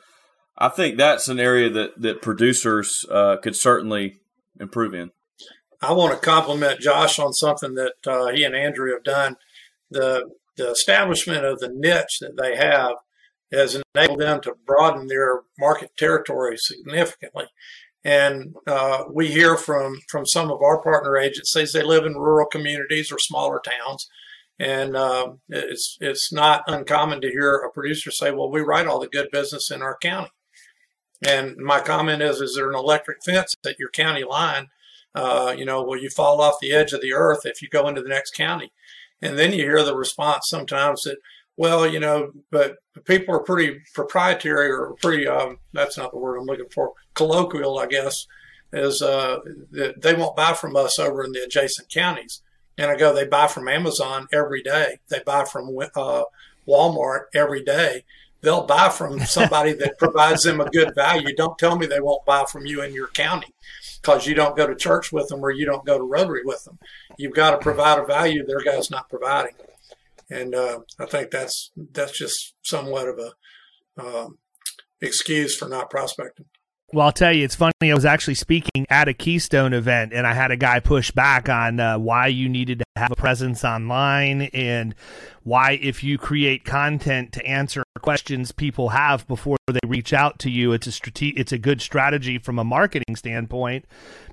[0.56, 4.20] I think that's an area that that producers uh, could certainly
[4.60, 5.10] improve in.
[5.82, 9.36] I want to compliment Josh on something that uh, he and Andrew have done.
[9.90, 12.94] The the establishment of the niche that they have
[13.52, 17.44] has enabled them to broaden their market territory significantly.
[18.04, 22.46] And uh, we hear from from some of our partner agencies they live in rural
[22.46, 24.08] communities or smaller towns,
[24.58, 29.00] and uh, it's it's not uncommon to hear a producer say, "Well, we write all
[29.00, 30.30] the good business in our county."
[31.26, 34.68] And my comment is, is there an electric fence at your county line?
[35.16, 37.88] Uh, you know, will you fall off the edge of the earth if you go
[37.88, 38.70] into the next county?
[39.22, 41.16] And then you hear the response sometimes that,
[41.56, 46.36] well, you know, but people are pretty proprietary or pretty, um, that's not the word
[46.36, 48.26] I'm looking for, colloquial, I guess,
[48.74, 49.38] is uh,
[49.70, 52.42] that they won't buy from us over in the adjacent counties.
[52.76, 54.98] And I go, they buy from Amazon every day.
[55.08, 56.24] They buy from uh,
[56.68, 58.04] Walmart every day
[58.42, 61.34] they'll buy from somebody that provides them a good value.
[61.34, 63.48] Don't tell me they won't buy from you in your county
[64.06, 66.64] because you don't go to church with them or you don't go to Rotary with
[66.64, 66.78] them.
[67.18, 69.54] You've got to provide a value their guy's not providing,
[70.30, 74.38] and uh, I think that's that's just somewhat of a um,
[75.00, 76.46] excuse for not prospecting.
[76.92, 77.72] Well, I'll tell you, it's funny.
[77.82, 81.48] I was actually speaking at a Keystone event, and I had a guy push back
[81.48, 84.94] on uh, why you needed to have a presence online and
[85.42, 90.50] why, if you create content to answer questions people have before they reach out to
[90.50, 93.84] you, it's a strate- it's a good strategy from a marketing standpoint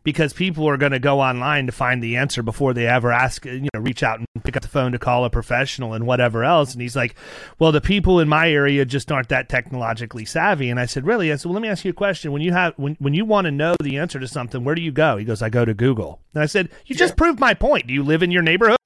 [0.03, 3.45] because people are going to go online to find the answer before they ever ask,
[3.45, 6.43] you know, reach out and pick up the phone to call a professional and whatever
[6.43, 6.73] else.
[6.73, 7.15] And he's like,
[7.57, 10.69] well, the people in my area just aren't that technologically savvy.
[10.69, 11.31] And I said, really?
[11.31, 12.31] I said, well, let me ask you a question.
[12.31, 14.81] When you have, when, when you want to know the answer to something, where do
[14.81, 15.17] you go?
[15.17, 16.19] He goes, I go to Google.
[16.33, 17.87] And I said, you just proved my point.
[17.87, 18.77] Do you live in your neighborhood?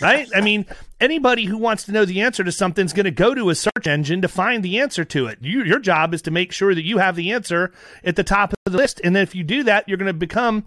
[0.00, 0.28] Right?
[0.34, 0.66] I mean,
[1.00, 3.54] anybody who wants to know the answer to something is going to go to a
[3.54, 5.38] search engine to find the answer to it.
[5.40, 7.72] You, your job is to make sure that you have the answer
[8.04, 9.00] at the top of the list.
[9.02, 10.64] And then if you do that, you're going to become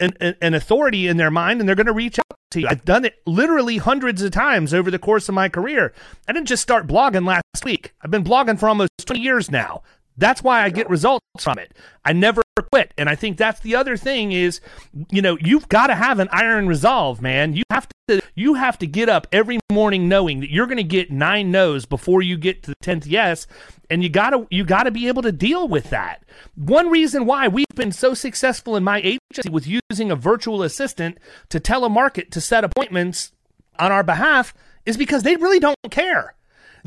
[0.00, 2.68] an, an, an authority in their mind and they're going to reach out to you.
[2.68, 5.92] I've done it literally hundreds of times over the course of my career.
[6.28, 9.82] I didn't just start blogging last week, I've been blogging for almost 20 years now.
[10.16, 11.72] That's why I get results from it.
[12.04, 12.92] I never quit.
[12.98, 14.60] And I think that's the other thing is,
[15.10, 17.54] you know, you've got to have an iron resolve, man.
[17.54, 20.82] You have to you have to get up every morning knowing that you're going to
[20.82, 23.46] get nine no's before you get to the 10th yes
[23.88, 26.22] and you got to you got to be able to deal with that.
[26.54, 31.18] One reason why we've been so successful in my agency with using a virtual assistant
[31.48, 33.32] to telemarket to set appointments
[33.78, 34.52] on our behalf
[34.84, 36.34] is because they really don't care.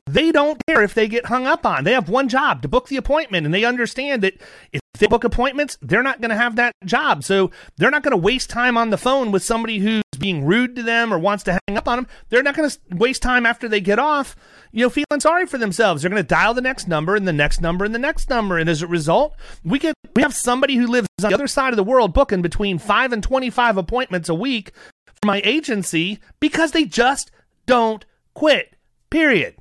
[0.07, 1.83] They don't care if they get hung up on.
[1.83, 4.35] They have one job to book the appointment, and they understand that
[4.71, 7.23] if they book appointments, they're not going to have that job.
[7.23, 10.75] So they're not going to waste time on the phone with somebody who's being rude
[10.75, 12.07] to them or wants to hang up on them.
[12.29, 14.35] They're not going to waste time after they get off,
[14.71, 16.01] you know, feeling sorry for themselves.
[16.01, 18.57] They're going to dial the next number and the next number and the next number.
[18.57, 21.73] And as a result, we get we have somebody who lives on the other side
[21.73, 24.71] of the world booking between five and twenty five appointments a week
[25.07, 27.31] for my agency because they just
[27.65, 28.75] don't quit.
[29.09, 29.55] Period.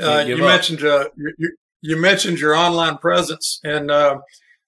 [0.00, 0.40] Uh, you up.
[0.40, 4.20] mentioned uh, you, you, mentioned your online presence, and uh,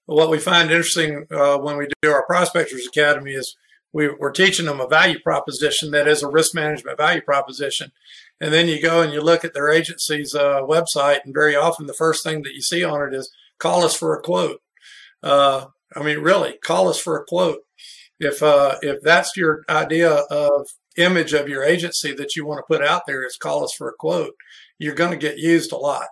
[0.07, 3.57] what we find interesting uh, when we do our Prospectors Academy is
[3.93, 7.93] we, are teaching them a value proposition that is a risk management value proposition.
[8.41, 11.87] And then you go and you look at their agency's uh, website, and very often
[11.87, 14.63] the first thing that you see on it is call us for a quote.
[15.23, 17.61] Uh, I mean, really, call us for a quote.
[18.19, 18.39] If
[18.83, 20.67] if that's your idea of
[20.97, 23.89] image of your agency that you want to put out there is call us for
[23.89, 24.35] a quote
[24.81, 26.09] you're going to get used a lot.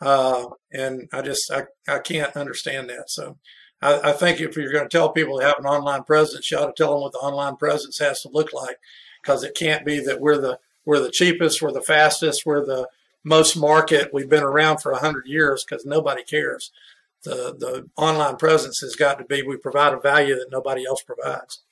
[0.00, 3.08] Uh, and I just, I, I can't understand that.
[3.08, 3.38] So
[3.80, 6.58] I, I think if you're going to tell people to have an online presence, you
[6.58, 8.76] ought to tell them what the online presence has to look like
[9.22, 12.86] because it can't be that we're the, we're the cheapest, we're the fastest, we're the
[13.24, 14.10] most market.
[14.12, 16.70] We've been around for hundred years because nobody cares.
[17.24, 21.02] The, the online presence has got to be, we provide a value that nobody else
[21.02, 21.62] provides.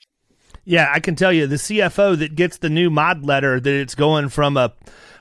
[0.64, 3.96] Yeah, I can tell you the CFO that gets the new mod letter that it's
[3.96, 4.72] going from a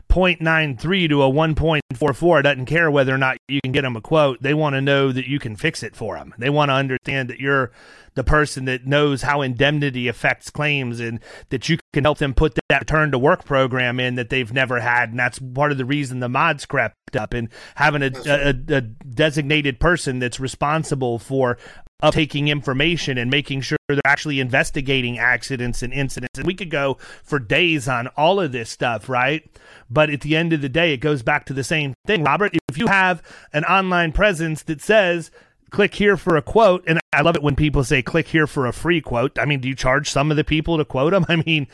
[0.09, 4.41] 0.93 to a 1.44 doesn't care whether or not you can get them a quote.
[4.41, 6.33] They want to know that you can fix it for them.
[6.37, 7.71] They want to understand that you're
[8.15, 12.57] the person that knows how indemnity affects claims and that you can help them put
[12.69, 15.11] that return to work program in that they've never had.
[15.11, 18.81] And that's part of the reason the mods crept up and having a, a, a
[18.81, 21.57] designated person that's responsible for
[22.01, 26.37] of taking information and making sure they're actually investigating accidents and incidents.
[26.37, 29.49] And we could go for days on all of this stuff, right?
[29.89, 32.55] But at the end of the day, it goes back to the same thing, Robert.
[32.69, 33.21] If you have
[33.51, 35.31] an online presence that says,
[35.71, 38.65] click here for a quote, and I love it when people say, click here for
[38.65, 39.37] a free quote.
[39.37, 41.25] I mean, do you charge some of the people to quote them?
[41.29, 41.67] I mean,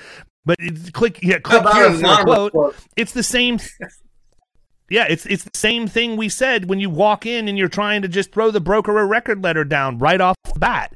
[0.45, 0.57] but
[0.93, 2.51] click, yeah, click here for a quote.
[2.51, 2.75] quote.
[2.95, 3.59] It's the same.
[4.89, 8.03] Yeah, it's it's the same thing we said when you walk in and you're trying
[8.03, 10.93] to just throw the broker a record letter down right off the bat.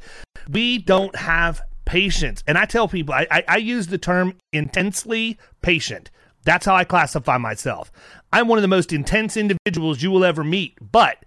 [0.47, 2.43] We don't have patience.
[2.47, 6.11] And I tell people I, I, I use the term intensely patient.
[6.43, 7.91] That's how I classify myself.
[8.31, 11.17] I'm one of the most intense individuals you will ever meet, but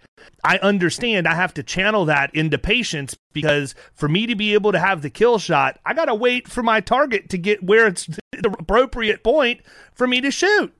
[0.45, 4.73] I understand I have to channel that into patience because for me to be able
[4.73, 7.89] to have the kill shot, I got to wait for my target to get where
[7.89, 9.61] it's the appropriate point
[9.95, 10.73] for me to shoot.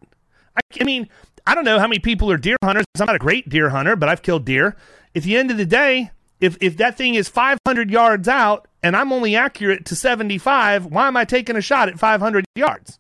[0.57, 1.09] I, I mean,
[1.47, 2.85] I don't know how many people are deer hunters.
[2.99, 4.77] I'm not a great deer hunter, but I've killed deer.
[5.15, 8.97] At the end of the day, if if that thing is 500 yards out and
[8.97, 12.99] I'm only accurate to 75, why am I taking a shot at 500 yards?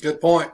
[0.00, 0.50] Good point.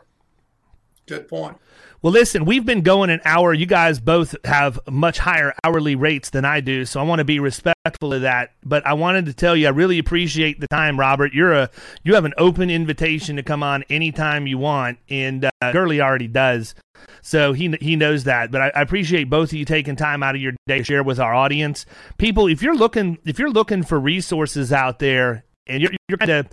[1.06, 1.58] Good point.
[2.02, 3.54] Well, listen, we've been going an hour.
[3.54, 7.24] You guys both have much higher hourly rates than I do, so I want to
[7.24, 8.54] be respectful of that.
[8.64, 11.32] But I wanted to tell you, I really appreciate the time, Robert.
[11.32, 11.70] You're a
[12.02, 16.26] you have an open invitation to come on anytime you want, and uh, Gurley already
[16.26, 16.74] does,
[17.20, 18.50] so he he knows that.
[18.50, 21.04] But I, I appreciate both of you taking time out of your day to share
[21.04, 21.86] with our audience.
[22.18, 26.32] People, if you're looking if you're looking for resources out there, and you're you're kind
[26.32, 26.48] of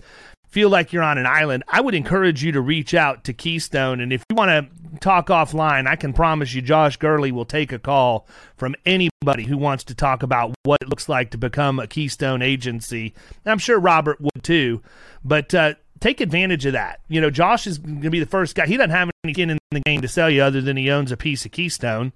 [0.50, 4.00] feel like you're on an island, I would encourage you to reach out to Keystone.
[4.00, 7.72] And if you want to talk offline, I can promise you Josh Gurley will take
[7.72, 8.26] a call
[8.56, 12.42] from anybody who wants to talk about what it looks like to become a Keystone
[12.42, 13.14] agency.
[13.46, 14.82] I'm sure Robert would too.
[15.24, 17.00] But uh, take advantage of that.
[17.08, 18.66] You know, Josh is going to be the first guy.
[18.66, 21.12] He doesn't have any skin in the game to sell you other than he owns
[21.12, 22.12] a piece of Keystone,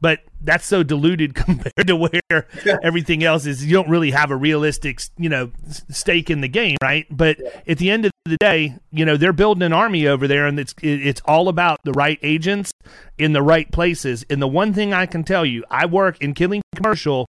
[0.00, 2.46] but that's so diluted compared to where
[2.82, 3.64] everything else is.
[3.64, 5.50] You don't really have a realistic, you know,
[5.90, 7.06] stake in the game, right?
[7.10, 7.60] But yeah.
[7.66, 10.58] at the end of the day, you know, they're building an army over there, and
[10.58, 12.70] it's it's all about the right agents
[13.18, 14.24] in the right places.
[14.30, 17.26] And the one thing I can tell you, I work in Killing Commercial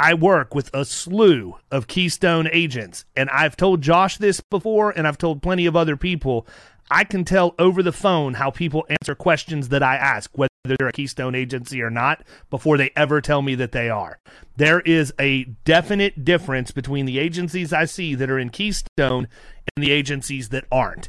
[0.00, 5.08] I work with a slew of Keystone agents, and I've told Josh this before, and
[5.08, 6.46] I've told plenty of other people.
[6.88, 10.88] I can tell over the phone how people answer questions that I ask, whether they're
[10.88, 14.18] a Keystone agency or not, before they ever tell me that they are.
[14.56, 19.28] There is a definite difference between the agencies I see that are in Keystone
[19.76, 21.08] and the agencies that aren't.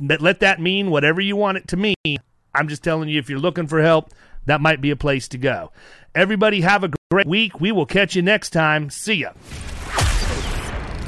[0.00, 2.18] Let that mean whatever you want it to mean.
[2.54, 4.10] I'm just telling you, if you're looking for help,
[4.46, 5.72] that might be a place to go.
[6.14, 7.60] Everybody have a great week.
[7.60, 8.90] We will catch you next time.
[8.90, 9.32] See ya.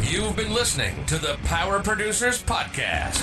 [0.02, 3.22] You've been listening to the Power Producers Podcast.